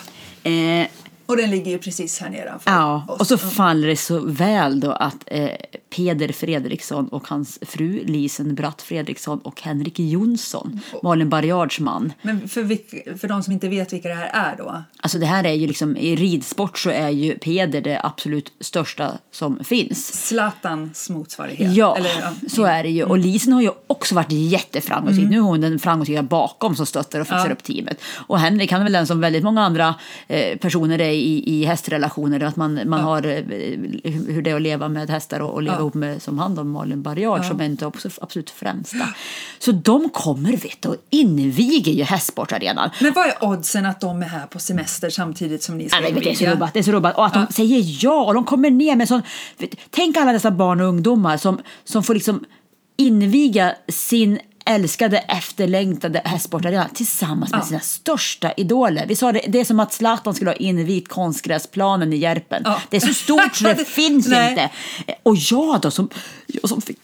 Eh, 0.43 0.87
Och 1.27 1.37
den 1.37 1.49
ligger 1.49 1.71
ju 1.71 1.77
precis 1.77 2.19
här 2.19 2.29
nedanför 2.29 2.71
Ja, 2.71 3.05
oss. 3.07 3.19
och 3.19 3.27
så 3.27 3.37
faller 3.37 3.87
det 3.87 3.95
så 3.97 4.19
väl 4.19 4.79
då 4.79 4.91
att 4.91 5.15
eh, 5.25 5.49
Peder 5.95 6.27
Fredriksson 6.31 7.07
och 7.07 7.27
hans 7.27 7.59
fru 7.61 8.03
Lisen 8.05 8.55
Bratt 8.55 8.81
Fredriksson 8.81 9.39
och 9.39 9.61
Henrik 9.61 9.99
Jonsson, 9.99 10.79
Malin 11.03 11.29
Barriards 11.29 11.79
man. 11.79 12.13
Men 12.21 12.47
för, 12.49 12.63
vilk- 12.63 13.17
för 13.17 13.27
de 13.27 13.43
som 13.43 13.53
inte 13.53 13.69
vet 13.69 13.93
vilka 13.93 14.07
det 14.09 14.13
här 14.15 14.29
är 14.53 14.57
då? 14.57 14.83
Alltså 15.01 15.17
det 15.19 15.25
här 15.25 15.43
är 15.43 15.53
ju 15.53 15.67
liksom, 15.67 15.97
i 15.97 16.15
ridsport 16.15 16.77
så 16.79 16.89
är 16.89 17.09
ju 17.09 17.37
Peder 17.37 17.81
det 17.81 17.99
absolut 18.03 18.53
största 18.59 19.11
som 19.31 19.63
finns. 19.63 20.27
Zlatans 20.27 21.09
motsvarighet. 21.09 21.73
Ja, 21.73 21.97
Eller, 21.97 22.09
ja. 22.21 22.27
Mm. 22.27 22.49
så 22.49 22.63
är 22.65 22.83
det 22.83 22.89
ju. 22.89 23.03
Och 23.03 23.17
Lisen 23.17 23.53
har 23.53 23.61
ju 23.61 23.71
också 23.87 24.15
varit 24.15 24.31
jätteframgångsrik. 24.31 25.29
Nu 25.29 25.37
är 25.37 25.41
hon 25.41 25.61
den 25.61 25.79
framgångsrika 25.79 26.23
bakom 26.23 26.75
som 26.75 26.85
stöttar 26.85 27.19
och 27.19 27.27
fixar 27.27 27.45
Ja. 27.47 27.53
upp 27.53 27.63
teamet. 27.63 28.01
Och 28.27 28.39
Henrik 28.39 28.71
han 28.71 28.81
är 28.81 28.85
väl 28.85 28.93
den 28.93 29.07
som 29.07 29.21
väldigt 29.21 29.43
många 29.43 29.61
andra 29.63 29.95
eh, 30.27 30.57
personer 30.57 31.01
är 31.01 31.16
i, 31.17 31.43
i 31.61 31.65
hästrelationer. 31.65 32.43
Att 32.43 32.55
man, 32.55 32.79
man 32.89 32.99
har 33.01 33.25
eh, 33.27 33.43
hur 34.11 34.41
det 34.41 34.49
är 34.51 34.55
att 34.55 34.61
leva 34.61 34.87
med 34.89 35.09
hästar 35.09 35.39
och, 35.39 35.53
och 35.53 35.61
leva 35.63 35.75
Ja. 35.75 35.79
ihop 35.79 35.93
med 35.93 36.21
som 36.21 36.39
han 36.39 36.55
då, 36.55 36.63
Malin 36.63 37.01
Barriard 37.01 37.45
som 37.45 37.59
är 37.59 37.65
en 37.65 37.77
av 37.81 37.95
absolut 38.21 38.49
främsta. 38.49 39.07
Så 39.59 39.71
de 39.71 40.09
kommer 40.09 40.51
vet 40.51 40.81
du, 40.81 40.89
och 40.89 40.95
inviger 41.09 41.91
ju 41.91 42.03
hästsportarenan. 42.03 42.89
Men 43.01 43.13
vad 43.13 43.27
är 43.27 43.43
oddsen 43.43 43.85
att 43.85 44.01
de 44.01 44.21
är 44.23 44.27
här 44.27 44.45
på 44.47 44.59
semester 44.59 45.09
samtidigt 45.09 45.63
som 45.63 45.77
ni 45.77 45.89
ska 45.89 45.97
Ja, 45.97 46.01
men 46.03 46.13
det 46.13 46.19
är 46.19 46.23
så 46.23 46.29
inviga? 46.29 46.51
rubbat. 46.53 46.73
Det 46.73 46.79
är 46.79 46.83
så 46.83 46.91
rubbat. 46.91 47.17
Och 47.17 47.25
att 47.25 47.33
de 47.33 47.47
säger 47.53 48.03
ja 48.05 48.23
och 48.25 48.33
de 48.33 48.43
kommer 48.43 48.69
ner 48.71 48.95
med 48.95 49.07
sån... 49.07 49.21
Tänk 49.89 50.17
alla 50.17 50.31
dessa 50.31 50.51
barn 50.51 50.81
och 50.81 50.87
ungdomar 50.87 51.37
som, 51.37 51.59
som 51.83 52.03
får 52.03 52.13
liksom 52.13 52.45
inviga 52.97 53.75
sin 53.87 54.39
älskade 54.67 55.17
efterlängtade 55.17 56.21
hästsportarena 56.25 56.87
tillsammans 56.93 57.51
med 57.51 57.59
Ja. 57.61 57.65
sina 57.65 57.79
största 57.79 58.51
idoler. 58.57 59.05
Vi 59.07 59.15
sa 59.15 59.31
det, 59.31 59.41
det 59.47 59.59
är 59.59 59.65
som 59.65 59.79
att 59.79 59.93
Zlatan 59.93 60.33
skulle 60.35 60.49
ha 60.51 60.55
invigt 60.55 61.07
konstgräsplanen 61.07 62.13
i 62.13 62.17
Järpen. 62.17 62.61
Ja. 62.65 62.81
Det 62.89 62.97
är 62.97 63.01
så 63.01 63.13
stort 63.13 63.55
så 63.55 63.63
det 63.63 63.85
finns 63.87 64.27
nej. 64.27 64.49
inte. 64.49 64.69
Och 65.23 65.35
jag 65.35 65.81
då 65.81 65.91
som, 65.91 66.09
jag 66.47 66.69
som 66.69 66.81
fick 66.81 66.97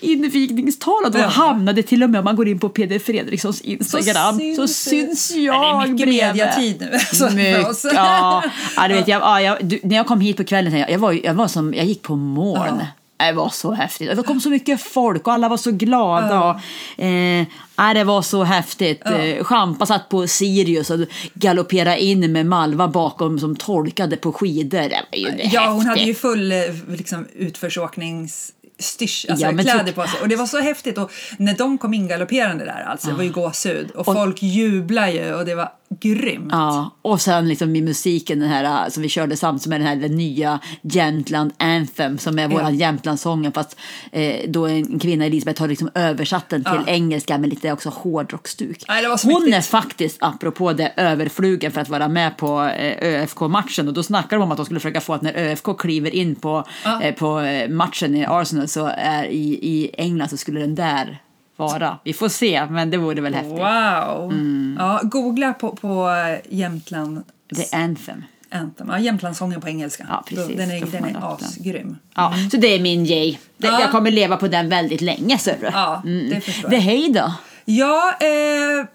invigningstalet 0.00 1.14
och 1.14 1.20
Ja. 1.20 1.26
hamnade 1.26 1.82
till 1.82 2.02
och 2.02 2.10
med 2.10 2.18
om 2.18 2.24
man 2.24 2.36
går 2.36 2.48
in 2.48 2.58
på 2.58 2.68
Peder 2.68 2.98
Fredrikssons 2.98 3.60
Instagram 3.60 4.40
så 4.56 4.68
syns, 4.68 5.28
det. 5.28 5.40
jag 5.40 5.54
Ja, 5.54 5.78
det 5.78 5.84
är 5.84 5.92
mycket 5.92 6.06
bredvid. 6.06 6.26
mediatid 6.34 6.80
nu, 6.80 6.92
alltså. 7.08 7.30
Mycket, 7.30 7.94
ja. 7.94 8.42
ja, 8.76 8.88
du 8.88 8.94
vet, 8.94 9.08
jag, 9.08 9.22
ja, 9.22 9.40
jag, 9.40 9.64
du, 9.64 9.80
när 9.82 9.96
jag 9.96 10.06
kom 10.06 10.20
hit 10.20 10.36
på 10.36 10.44
kvällen, 10.44 10.78
jag, 10.78 10.90
jag, 10.90 10.98
var, 10.98 11.12
jag 11.24 11.34
var 11.34 11.48
som, 11.48 11.74
jag 11.74 11.86
gick 11.86 12.02
på 12.02 12.16
moln. 12.16 12.84
Det 13.18 13.32
var 13.32 13.48
så 13.48 13.72
häftigt. 13.72 14.16
Det 14.16 14.22
kom 14.22 14.40
så 14.40 14.50
mycket 14.50 14.82
folk 14.82 15.26
och 15.26 15.32
alla 15.32 15.48
var 15.48 15.56
så 15.56 15.70
glada. 15.70 16.42
Och, 16.44 17.02
eh, 17.04 17.46
ja, 17.76 17.94
det 17.94 18.04
var 18.04 18.22
så 18.22 18.44
häftigt. 18.44 19.02
Eh, 19.06 19.44
Champa 19.44 19.86
satt 19.86 20.08
på 20.08 20.26
Sirius 20.26 20.90
och 20.90 20.98
galopperade 21.34 21.98
in 22.00 22.32
med 22.32 22.46
Malva 22.46 22.88
bakom 22.88 23.38
som 23.38 23.56
tolkade 23.56 24.16
på 24.16 24.32
skidor. 24.32 24.78
Det 24.88 25.02
var 25.12 25.18
ju 25.18 25.48
Ja, 25.52 25.68
hon 25.70 25.78
hade 25.86 25.88
häftigt. 26.00 26.08
ju 26.08 26.14
full 26.14 26.52
eh, 26.52 26.58
liksom, 26.88 27.26
utförsåknings 27.34 28.52
styrs, 28.78 29.26
alltså 29.30 29.46
Ja, 29.46 29.52
kläder 29.52 29.84
typ- 29.84 29.94
på 29.94 30.06
sig. 30.06 30.20
Och 30.20 30.28
det 30.28 30.36
var 30.36 30.46
så 30.46 30.58
häftigt. 30.60 30.98
Och 30.98 31.10
när 31.38 31.54
de 31.54 31.78
kom 31.78 31.94
ingalopperande 31.94 32.64
där, 32.64 32.84
alltså, 32.88 33.08
det 33.08 33.14
var 33.14 33.22
ju 33.22 33.32
gåshud. 33.32 33.90
Och, 33.90 34.04
folk 34.06 34.42
jublade 34.42 35.12
ju 35.12 35.34
och 35.34 35.44
det 35.44 35.54
var 35.54 35.68
grymt. 36.00 36.48
Ja, 36.52 36.90
och 37.02 37.20
sen 37.20 37.48
liksom 37.48 37.76
i 37.76 37.82
musiken 37.82 38.40
den 38.40 38.48
här 38.48 38.84
äh, 38.84 38.90
som 38.90 39.02
vi 39.02 39.08
körde 39.08 39.36
samt 39.36 39.62
som 39.62 39.72
är 39.72 39.78
den 39.78 39.86
här 39.88 39.96
den 39.96 40.16
nya 40.16 40.58
Jämtland 40.82 41.52
Anthem 41.56 42.18
som 42.18 42.38
är 42.38 42.42
Ja. 42.42 42.48
våran 42.48 42.76
Jämtlandssången 42.76 43.52
fast 43.52 43.76
eh, 44.12 44.50
då 44.50 44.66
en 44.66 44.98
kvinna 44.98 45.24
Elisabeth 45.24 45.60
har 45.60 45.68
liksom 45.68 45.90
översatt 45.94 46.48
den 46.48 46.64
till 46.64 46.72
Ja. 46.86 46.92
engelska 46.92 47.38
med 47.38 47.50
lite 47.50 47.72
också 47.72 47.88
hårdrockstuk. 47.88 48.84
Så 48.86 49.28
Hon 49.28 49.42
mäktigt. 49.42 49.56
är 49.56 49.60
faktiskt, 49.60 50.16
apropå 50.20 50.72
det, 50.72 50.92
överflugen 50.96 51.72
för 51.72 51.80
att 51.80 51.88
vara 51.88 52.08
med 52.08 52.36
på 52.36 52.62
eh, 52.62 53.22
ÖFK-matchen 53.22 53.88
och 53.88 53.94
då 53.94 54.02
snackar 54.02 54.36
de 54.36 54.42
om 54.42 54.50
att 54.50 54.56
de 54.56 54.64
skulle 54.66 54.80
försöka 54.80 55.00
få 55.00 55.12
att 55.14 55.22
när 55.22 55.32
ÖFK 55.36 55.78
kliver 55.78 56.14
in 56.14 56.34
på, 56.34 56.64
Ja. 56.84 57.02
eh, 57.02 57.14
på 57.14 57.40
eh, 57.40 57.68
matchen 57.68 58.14
i 58.14 58.26
Arsenal 58.28 58.68
så 58.68 58.86
är 58.96 59.24
i, 59.24 59.58
i 59.62 59.90
England 59.98 60.28
så 60.28 60.36
skulle 60.36 60.60
den 60.60 60.74
där 60.74 61.18
vara. 61.58 61.98
Vi 62.04 62.12
får 62.12 62.28
se, 62.28 62.66
men 62.70 62.90
det 62.90 62.96
vore 62.96 63.20
väl 63.20 63.34
häftigt. 63.34 63.52
Wow! 63.58 64.32
Mm. 64.32 64.76
Ja, 64.78 65.00
googla 65.02 65.52
på, 65.52 65.76
på 65.76 66.08
Jämtland 66.48 67.22
The 67.56 67.76
Anthem. 67.76 68.24
Anthem. 68.50 68.88
Ja, 68.88 68.98
Jämtlandssången 68.98 69.60
på 69.60 69.68
engelska. 69.68 70.06
Ja, 70.08 70.24
precis. 70.26 70.56
Den 70.56 70.70
är, 70.70 70.86
den 70.86 71.04
är 71.04 71.34
asgrym. 71.34 71.96
Ja, 72.14 72.34
så 72.50 72.56
det 72.56 72.66
är 72.74 72.80
min. 72.80 73.04
Det, 73.04 73.36
Ja. 73.60 73.80
Jag 73.80 73.90
kommer 73.90 74.10
leva 74.10 74.36
på 74.36 74.48
den 74.48 74.68
väldigt 74.68 75.00
länge, 75.00 75.38
ser 75.38 75.56
du. 75.60 75.66
Ja, 75.66 76.02
det 76.30 76.40
förstår 76.40 76.72
jag. 76.72 76.80
hej 76.80 77.12
då. 77.12 77.32
Ja, 77.64 78.14
eh, 78.20 78.86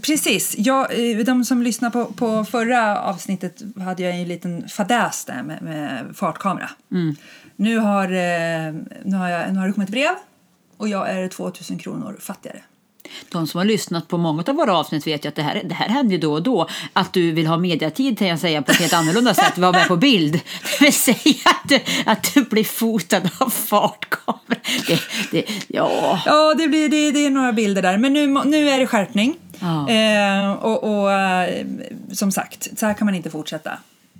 precis. 0.00 0.54
Jag, 0.58 1.10
eh, 1.10 1.18
de 1.24 1.44
som 1.44 1.62
lyssnade 1.62 1.92
på, 1.92 2.04
på 2.04 2.44
förra 2.44 3.00
avsnittet 3.00 3.62
hade 3.84 4.02
jag 4.02 4.14
en 4.20 4.28
liten 4.28 4.68
fadäs 4.68 5.24
där 5.24 5.42
med, 5.42 5.62
med 5.62 6.04
fartkamera. 6.14 6.70
Mm. 6.92 7.16
Nu, 7.56 7.78
har, 7.78 8.04
eh, 8.04 8.74
nu, 9.04 9.16
har 9.16 9.28
jag, 9.28 9.52
nu 9.52 9.58
har 9.58 9.66
det 9.66 9.72
kommit 9.72 9.90
brev 9.90 10.14
och 10.78 10.88
jag 10.88 11.10
är 11.10 11.28
2000 11.28 11.78
kronor 11.78 12.16
fattigare. 12.20 12.62
De 13.28 13.46
som 13.46 13.58
har 13.58 13.64
lyssnat 13.64 14.08
på 14.08 14.18
många 14.18 14.44
av 14.46 14.54
våra 14.54 14.76
avsnitt 14.78 15.06
vet 15.06 15.24
ju 15.24 15.28
att 15.28 15.34
det 15.34 15.42
här, 15.42 15.62
det 15.64 15.74
här 15.74 15.88
händer 15.88 16.12
ju 16.12 16.18
då 16.18 16.32
och 16.32 16.42
då. 16.42 16.68
Att 16.92 17.12
du 17.12 17.32
vill 17.32 17.46
ha 17.46 17.56
mediatid, 17.56 18.18
kan 18.18 18.28
jag 18.28 18.38
säga, 18.38 18.62
på 18.62 18.70
ett 18.70 18.78
helt 18.78 18.92
annorlunda 18.92 19.34
sätt. 19.34 19.58
Vara 19.58 19.72
med 19.72 19.88
på 19.88 19.96
bild. 19.96 20.32
Det 20.32 20.84
vill 20.84 20.92
säga 20.92 21.34
att 21.44 21.68
du, 21.68 21.80
att 22.06 22.34
du 22.34 22.42
blir 22.42 22.64
fotad 22.64 23.30
av 23.38 23.50
fartkamera. 23.50 24.60
Det, 24.86 25.00
det, 25.30 25.44
ja. 25.68 26.20
Ja, 26.26 26.54
det, 26.54 26.68
blir, 26.68 26.88
det, 26.88 27.10
det 27.10 27.26
är 27.26 27.30
några 27.30 27.52
bilder 27.52 27.82
där. 27.82 27.98
Men 27.98 28.12
nu, 28.12 28.26
nu 28.26 28.70
är 28.70 28.78
det 28.78 28.86
skärpning. 28.86 29.36
Ja. 29.58 29.90
Eh, 29.90 30.52
och 30.52 31.00
och 31.00 31.12
eh, 31.12 31.66
som 32.12 32.32
sagt, 32.32 32.78
så 32.78 32.86
här 32.86 32.94
kan 32.94 33.04
man 33.04 33.14
inte 33.14 33.30
fortsätta. 33.30 33.78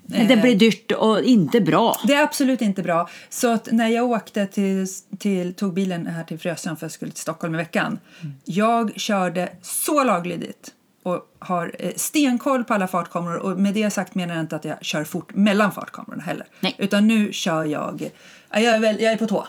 Det 0.09 0.37
blir 0.37 0.55
dyrt 0.55 0.93
och 0.93 1.23
inte 1.23 1.61
bra. 1.61 2.01
Det 2.05 2.15
är 2.15 2.23
absolut 2.23 2.63
inte 2.63 2.83
bra. 2.83 3.09
Så 3.29 3.59
när 3.71 3.89
jag 3.89 4.11
åkte 4.11 4.47
till, 4.47 4.87
till, 5.19 5.55
tog 5.55 5.75
bilen 5.75 6.07
här 6.07 6.25
till 6.25 6.39
Frösön 6.39 6.77
för 6.77 6.85
jag 6.85 6.93
skulle 6.93 7.11
till 7.11 7.21
Stockholm 7.21 7.55
i 7.55 7.59
veckan. 7.59 7.99
Jag 8.45 9.01
körde 9.01 9.49
så 9.63 10.05
laglydigt 10.05 10.73
och 11.03 11.21
har 11.39 11.77
eh, 11.79 11.93
stenkoll 11.97 12.65
på 12.65 12.75
alla 12.75 12.89
fartkameror 12.89 13.37
och 13.37 13.59
med 13.59 13.75
det 13.75 13.91
sagt 13.91 14.15
menar 14.15 14.35
jag 14.35 14.43
inte 14.43 14.57
att 14.57 14.65
jag 14.65 14.85
kör 14.85 15.05
fort 15.05 15.35
mellan 15.35 15.73
fartkamerorna 15.73 16.23
heller. 16.23 16.47
Nej. 16.61 16.75
Utan 16.79 17.07
nu 17.07 17.33
kör 17.33 17.65
jag, 17.65 18.11
ja, 18.51 18.61
jag 18.61 18.75
är, 18.75 18.79
väl, 18.79 19.01
jag 19.01 19.13
är 19.13 19.17
på 19.17 19.27
tå. 19.27 19.47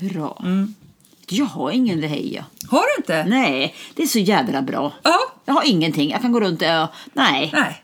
Bra. 0.00 0.42
Mm. 0.44 0.74
Jag 1.28 1.44
har 1.44 1.70
ingen 1.70 2.00
leheja. 2.00 2.44
Har 2.68 2.82
du 2.82 3.02
inte? 3.02 3.24
Nej, 3.24 3.74
det 3.94 4.02
är 4.02 4.06
så 4.06 4.18
jädra 4.18 4.62
bra. 4.62 4.92
Ja. 5.02 5.18
Jag 5.44 5.54
har 5.54 5.64
ingenting. 5.64 6.10
Jag 6.10 6.20
kan 6.20 6.32
gå 6.32 6.40
runt 6.40 6.62
och... 6.62 6.88
Nej. 7.12 7.50
Nej. 7.52 7.82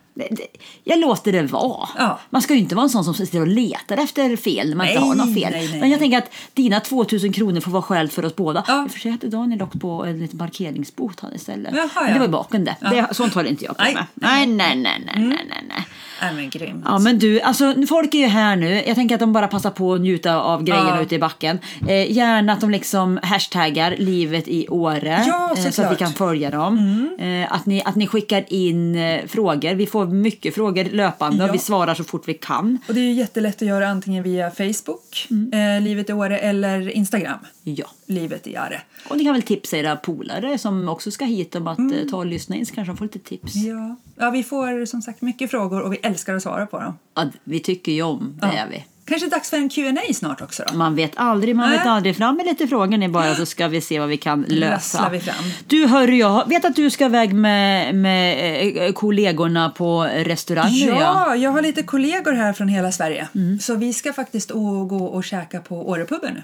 Jag 0.84 0.98
låter 0.98 1.32
det 1.32 1.42
vara. 1.42 1.88
Ja. 1.98 2.18
Man 2.30 2.42
ska 2.42 2.54
ju 2.54 2.60
inte 2.60 2.74
vara 2.74 2.82
en 2.84 2.90
sån 2.90 3.04
som 3.04 3.14
sitter 3.14 3.40
och 3.40 3.46
letar 3.46 3.96
efter 3.96 4.36
fel 4.36 4.68
när 4.68 4.76
man 4.76 4.86
inte 4.86 5.00
Nej, 5.00 5.08
har 5.08 5.14
något 5.16 5.34
fel. 5.34 5.52
nej, 5.52 5.68
nej, 5.70 5.80
Men 5.80 5.90
jag 5.90 5.98
tänker 6.00 6.18
att 6.18 6.30
dina 6.54 6.80
2000 6.80 7.32
kronor 7.32 7.60
får 7.60 7.70
vara 7.70 7.82
skäl 7.82 8.08
för 8.08 8.24
oss 8.24 8.36
båda. 8.36 8.64
Ja. 8.68 8.84
I 8.84 8.86
och 8.86 8.90
för 8.92 9.00
sig 9.00 9.10
hade 9.10 9.28
Daniel 9.28 9.62
åkt 9.62 9.80
på 9.80 10.04
en 10.04 10.18
liten 10.18 10.38
parkeringsbot 10.38 11.20
han 11.20 11.34
istället. 11.34 11.74
Jaha, 11.76 11.88
Men 11.94 12.04
det 12.04 12.12
ja. 12.12 12.18
var 12.18 12.26
ju 12.26 12.32
bakom 12.32 12.64
det. 12.64 12.76
Ja. 12.80 12.90
det. 12.90 13.14
Sånt 13.14 13.34
håller 13.34 13.50
inte 13.50 13.64
jag 13.64 13.76
på 13.76 13.84
med. 13.84 14.06
Nej, 14.14 14.46
nej, 14.46 14.76
nej, 14.76 15.02
nej, 15.06 15.14
nej, 15.16 15.64
nej, 15.68 15.86
Nej 16.22 16.34
men 16.34 16.50
grymt. 16.50 16.84
Ja 16.86 16.98
men 16.98 17.18
du, 17.18 17.40
alltså 17.40 17.74
folk 17.88 18.14
är 18.14 18.18
ju 18.18 18.26
här 18.26 18.56
nu. 18.56 18.82
Jag 18.86 18.94
tänker 18.94 19.14
att 19.14 19.20
de 19.20 19.32
bara 19.32 19.48
passar 19.48 19.70
på 19.70 19.94
att 19.94 20.00
njuta 20.00 20.40
av 20.40 20.62
grejerna 20.64 20.92
Ja. 20.96 21.02
ute 21.02 21.14
i 21.14 21.18
backen. 21.18 21.58
Eh, 21.88 22.12
gärna 22.12 22.52
att 22.52 22.60
de 22.60 22.70
liksom 22.70 23.18
hashtaggar 23.22 23.94
livet 23.98 24.48
i 24.48 24.68
Åre. 24.68 25.24
Ja, 25.26 25.54
eh, 25.56 25.62
så 25.62 25.68
att 25.68 25.78
vi. 25.78 25.82
Mm. 25.82 25.96
kan 25.96 26.12
följa 26.12 26.50
dem. 26.50 27.08
Eh, 27.20 27.52
att, 27.52 27.66
ni, 27.66 27.82
att 27.84 27.94
ni 27.94 28.06
skickar 28.06 28.44
in 28.52 28.94
eh, 28.96 29.20
frågor. 29.26 29.74
Vi 29.74 29.86
får 29.86 30.06
mycket 30.06 30.54
frågor 30.54 30.84
löpande 30.84 31.42
och 31.44 31.48
Ja. 31.48 31.52
vi 31.52 31.58
svarar 31.58 31.94
så 31.94 32.04
fort 32.04 32.22
vi 32.28 32.34
kan. 32.34 32.78
Och 32.88 32.94
det 32.94 33.00
är 33.00 33.04
ju 33.04 33.12
jättelätt 33.12 33.62
att 33.62 33.68
göra 33.68 33.88
antingen 33.88 34.22
via 34.22 34.50
Facebook, 34.50 35.26
eh, 35.52 35.82
Livet 35.82 36.10
i 36.10 36.12
Åre, 36.12 36.38
eller 36.38 36.88
Instagram, 36.90 37.38
Ja. 37.62 37.86
Livet 38.08 38.46
i 38.46 38.58
Åre. 38.58 38.80
Och 39.08 39.16
ni 39.16 39.24
kan 39.24 39.32
väl 39.32 39.42
tipsa 39.42 39.76
era 39.76 39.96
polare 39.96 40.58
som 40.58 40.88
också 40.88 41.10
ska 41.10 41.24
hit 41.24 41.54
om 41.54 41.66
att 41.66 41.78
eh, 41.78 41.86
ta 42.10 42.16
och 42.16 42.26
lyssna 42.26 42.56
in 42.56 42.66
så 42.66 42.74
kanske 42.74 42.90
de 42.92 42.96
får 42.96 43.04
lite 43.04 43.18
tips. 43.18 43.54
Ja. 43.54 43.96
ja, 44.16 44.30
vi 44.30 44.42
får 44.44 44.86
som 44.86 45.02
sagt 45.02 45.22
mycket 45.22 45.50
frågor 45.50 45.80
och 45.82 45.92
vi 45.92 45.96
älskar 45.96 46.34
att 46.34 46.42
svara 46.42 46.66
på 46.66 46.80
dem. 46.80 46.98
Ja, 47.14 47.24
vi 47.44 47.60
tycker 47.60 47.92
ju 47.92 48.02
om, 48.02 48.38
det 48.40 48.46
Ja. 48.46 48.52
är 48.52 48.68
vi. 48.70 48.84
Kanske 49.04 49.28
dags 49.28 49.50
för 49.50 49.56
en 49.56 49.68
Q&A 49.68 50.14
snart 50.14 50.40
också 50.40 50.62
då? 50.72 50.78
Man 50.78 50.94
vet 50.94 51.12
aldrig, 51.14 51.56
man 51.56 51.70
vet 51.70 51.84
Nej. 51.84 51.88
aldrig. 51.88 52.16
Fram 52.16 52.36
med 52.36 52.46
lite 52.46 52.68
frågor 52.68 52.96
ni 52.96 53.08
bara 53.08 53.34
så 53.34 53.46
ska 53.46 53.68
vi 53.68 53.80
se 53.80 54.00
vad 54.00 54.08
vi 54.08 54.16
kan 54.16 54.44
lösa. 54.48 55.08
Vi. 55.12 55.20
Du 55.66 55.86
hör 55.86 56.08
jag 56.08 56.48
vet 56.48 56.64
att 56.64 56.76
du 56.76 56.90
ska 56.90 57.04
iväg 57.04 57.32
med, 57.34 57.94
med 57.94 58.86
eh, 58.86 58.92
kollegorna 58.92 59.70
på 59.70 60.02
restaurang 60.02 60.70
Ja, 60.72 61.36
jag 61.36 61.50
har 61.50 61.62
lite 61.62 61.82
kollegor 61.82 62.32
här 62.32 62.52
från 62.52 62.68
hela 62.68 62.92
Sverige. 62.92 63.28
Mm. 63.34 63.58
Så 63.58 63.74
vi 63.74 63.92
ska 63.92 64.12
faktiskt 64.12 64.50
gå 64.50 65.04
och 65.04 65.24
käka 65.24 65.60
på 65.60 65.88
Årepuben 65.88 66.34
nu. 66.34 66.42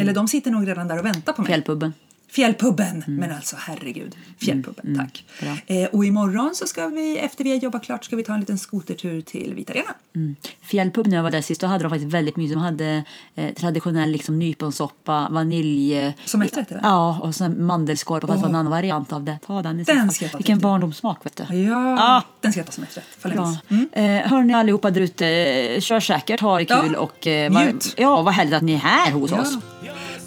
Eller 0.00 0.14
de 0.14 0.28
sitter 0.28 0.50
nog 0.50 0.68
redan 0.68 0.88
där 0.88 0.98
och 0.98 1.04
väntar 1.04 1.32
på 1.32 1.42
mig. 1.42 1.46
Fjällpubben. 1.46 1.92
Fjällpubben! 2.30 3.04
Men 3.06 3.32
alltså 3.32 3.56
herregud, 3.58 4.16
Fjällpubben, 4.40 4.96
tack. 4.98 5.24
Mm. 5.42 5.56
bra. 5.66 5.76
Eh, 5.76 5.88
och 5.88 6.04
imorgon 6.04 6.54
så 6.54 6.66
ska 6.66 6.86
vi, 6.86 7.18
efter 7.18 7.44
vi 7.44 7.50
har 7.50 7.56
jobbat 7.56 7.84
klart, 7.84 8.04
ska 8.04 8.16
vi 8.16 8.24
ta 8.24 8.34
en 8.34 8.40
liten 8.40 8.58
skotertur 8.58 9.20
till 9.20 9.54
Vita 9.54 9.72
Arenan. 9.72 9.94
Mm. 10.16 10.36
Fjällpub 10.62 11.06
när 11.06 11.16
jag 11.16 11.22
var 11.22 11.30
där 11.30 11.40
sist, 11.40 11.60
då 11.60 11.66
hade 11.66 11.84
de 11.84 11.90
faktiskt 11.90 12.12
väldigt 12.12 12.36
mysigt. 12.36 12.54
De 12.54 12.60
hade 12.62 13.04
eh, 13.34 13.54
traditionell 13.54 14.10
liksom, 14.10 14.38
nyponsoppa, 14.38 15.28
vanilj... 15.30 16.14
Som 16.24 16.42
efterrätt 16.42 16.70
eller? 16.70 16.80
Ja, 16.82 17.18
och 17.22 17.34
sen 17.34 17.64
mandelskorv 17.66 18.20
fast 18.26 18.42
Åh. 18.42 18.48
en 18.48 18.54
annan 18.54 18.70
variant 18.70 19.12
av 19.12 19.24
det. 19.24 19.38
Ta 19.46 19.62
den 19.62 19.84
Den 19.84 20.10
ska 20.10 20.24
jag 20.24 20.32
ta 20.32 20.38
Vilken 20.38 20.58
barndomssmak 20.58 21.26
vet 21.26 21.36
du. 21.48 21.54
Ja, 21.56 21.96
Ah. 22.00 22.22
den 22.40 22.52
ska 22.52 22.58
jag 22.60 22.66
ta 22.66 22.72
som 22.72 22.84
efterrätt. 22.84 23.06
Ja. 23.22 23.30
ens. 23.30 23.58
Mm. 23.68 23.88
Eh, 24.22 24.30
hör 24.30 24.42
ni 24.42 24.54
allihopa 24.54 24.90
där 24.90 25.00
ute, 25.00 25.26
eh, 25.28 25.80
kör 25.80 26.00
säkert, 26.00 26.40
ha 26.40 26.58
det 26.58 26.66
Ja, 26.68 26.82
kul 26.82 26.94
och 26.94 27.26
eh, 27.26 27.50
njut. 27.52 27.94
ja, 27.96 28.22
vad 28.22 28.34
härligt 28.34 28.54
att 28.54 28.62
ni 28.62 28.72
är 28.74 28.78
här 28.78 29.10
hos 29.12 29.30
Ja. 29.30 29.40
oss. 29.40 29.58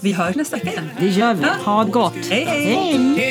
Vi 0.03 0.13
hörs 0.13 0.35
nästa 0.35 0.55
vecka. 0.55 0.83
Det 0.99 1.07
gör 1.07 1.33
vi. 1.33 1.45
Ha 1.65 1.83
det 1.83 1.91
gott. 1.91 2.13
Hej, 2.29 2.45
hej. 2.45 2.65
hej. 2.65 3.21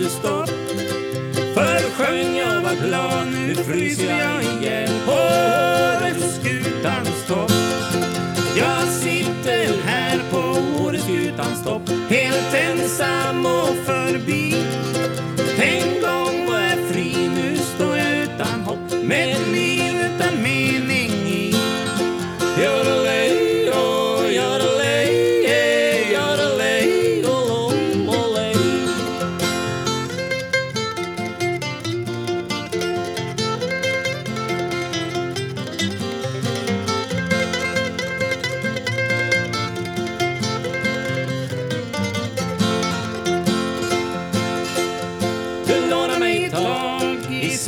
Inte 0.00 0.12
stopp 0.12 0.48
Förr 1.54 1.90
sjöng 1.90 2.36
jag 2.36 2.62
var 2.62 2.86
glad, 2.86 3.26
nu 3.32 3.54
fryser 3.54 4.18
jag 4.18 4.42
ihjäl 4.42 4.90
På 5.06 5.12
Åreskutans 5.12 7.26
topp. 7.28 7.52
Jag 8.58 8.88
sitter 8.88 9.82
här 9.84 10.20
på 10.30 10.38
Åreskutans 10.84 11.64
topp. 11.64 11.82
Helt 12.08 12.54
ensam 12.54 13.46
och 13.46 13.76
förbi. 13.86 14.39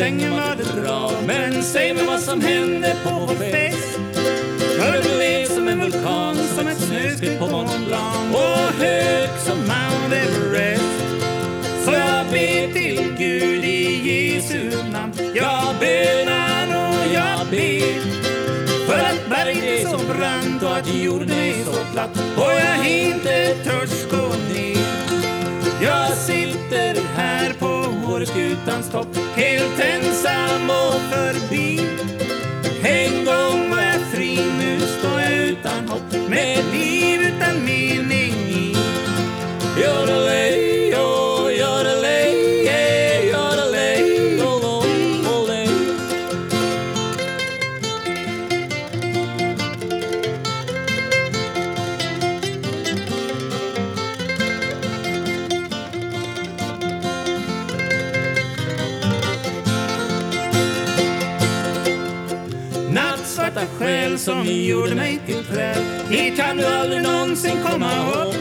Sängen 0.02 0.32
var 0.32 0.56
det 0.56 0.82
bra 0.82 1.10
Men 1.26 1.62
säg 1.62 1.94
mig 1.94 2.06
vad 2.06 2.20
som 2.20 2.40
hände 2.40 2.96
på 3.04 3.10
vår 3.10 3.34
fest. 3.34 3.98
För 4.78 4.92
det 4.92 5.16
blev 5.16 5.46
som 5.46 5.68
en 5.68 5.80
vulkan, 5.80 6.36
som 6.36 6.68
ett 6.68 6.80
snöskred 6.80 7.38
på 7.38 7.46
Mont 7.46 7.86
Blanc. 7.86 8.34
Och 8.34 8.82
hög 8.82 9.30
som 9.46 9.58
Mount 9.58 10.16
Everest. 10.16 11.04
Så 11.84 11.92
jag 11.92 12.26
ber 12.26 12.72
till 12.72 13.14
Gud 13.18 13.64
i 13.64 13.80
Jesu 14.10 14.70
namn. 14.92 15.12
Jag 15.34 15.74
bönar 15.80 16.66
och 16.84 17.14
jag 17.14 17.46
ber. 17.50 18.00
För 18.86 18.98
att 18.98 19.28
berget 19.30 19.64
är 19.64 19.88
så 19.88 19.98
brant 19.98 20.62
och 20.62 20.76
att 20.76 20.94
jorden 20.94 21.30
är 21.30 21.64
så 21.64 21.92
platt. 21.92 22.10
Och 22.36 22.52
jag 22.52 22.88
inte 22.88 23.54
törs 23.64 24.10
gå 24.10 24.28
ner. 24.54 24.86
Jag 25.82 26.12
sitter 26.12 27.02
här 27.16 27.52
på 27.52 27.71
Åreskutans 28.62 28.90
topp 28.90 29.16
Helt 29.36 29.80
ensam 29.80 30.70
och 30.70 31.00
förbi. 31.10 31.80
En 32.84 33.24
gång 33.24 33.70
var 33.70 33.91
själ 64.12 64.18
som 64.18 64.46
gjorde 64.46 64.94
mig 64.94 65.20
till 65.26 65.44
träd. 65.44 65.76
Hit 66.10 66.36
kan 66.36 66.56
du 66.56 66.66
aldrig 66.66 67.02
någonsin 67.02 67.56
komma 67.70 67.90
upp. 68.12 68.34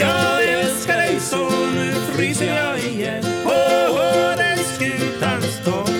Jag 0.00 0.44
älskar 0.44 0.96
dig 0.96 1.20
så, 1.20 1.50
nu 1.74 1.92
fryser 1.92 2.46
jag 2.46 2.78
igen 2.78 3.24
På 3.44 3.50
Åreskutans 3.92 5.64
topp. 5.64 5.90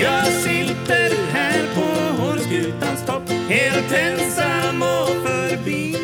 Jag 0.00 0.26
sitter 0.26 1.32
här 1.32 1.60
på 1.74 2.24
Åreskutans 2.24 3.06
topp 3.06 3.30
Helt 3.48 3.92
ensam 3.92 4.82
och 4.82 5.08
förbi. 5.28 5.97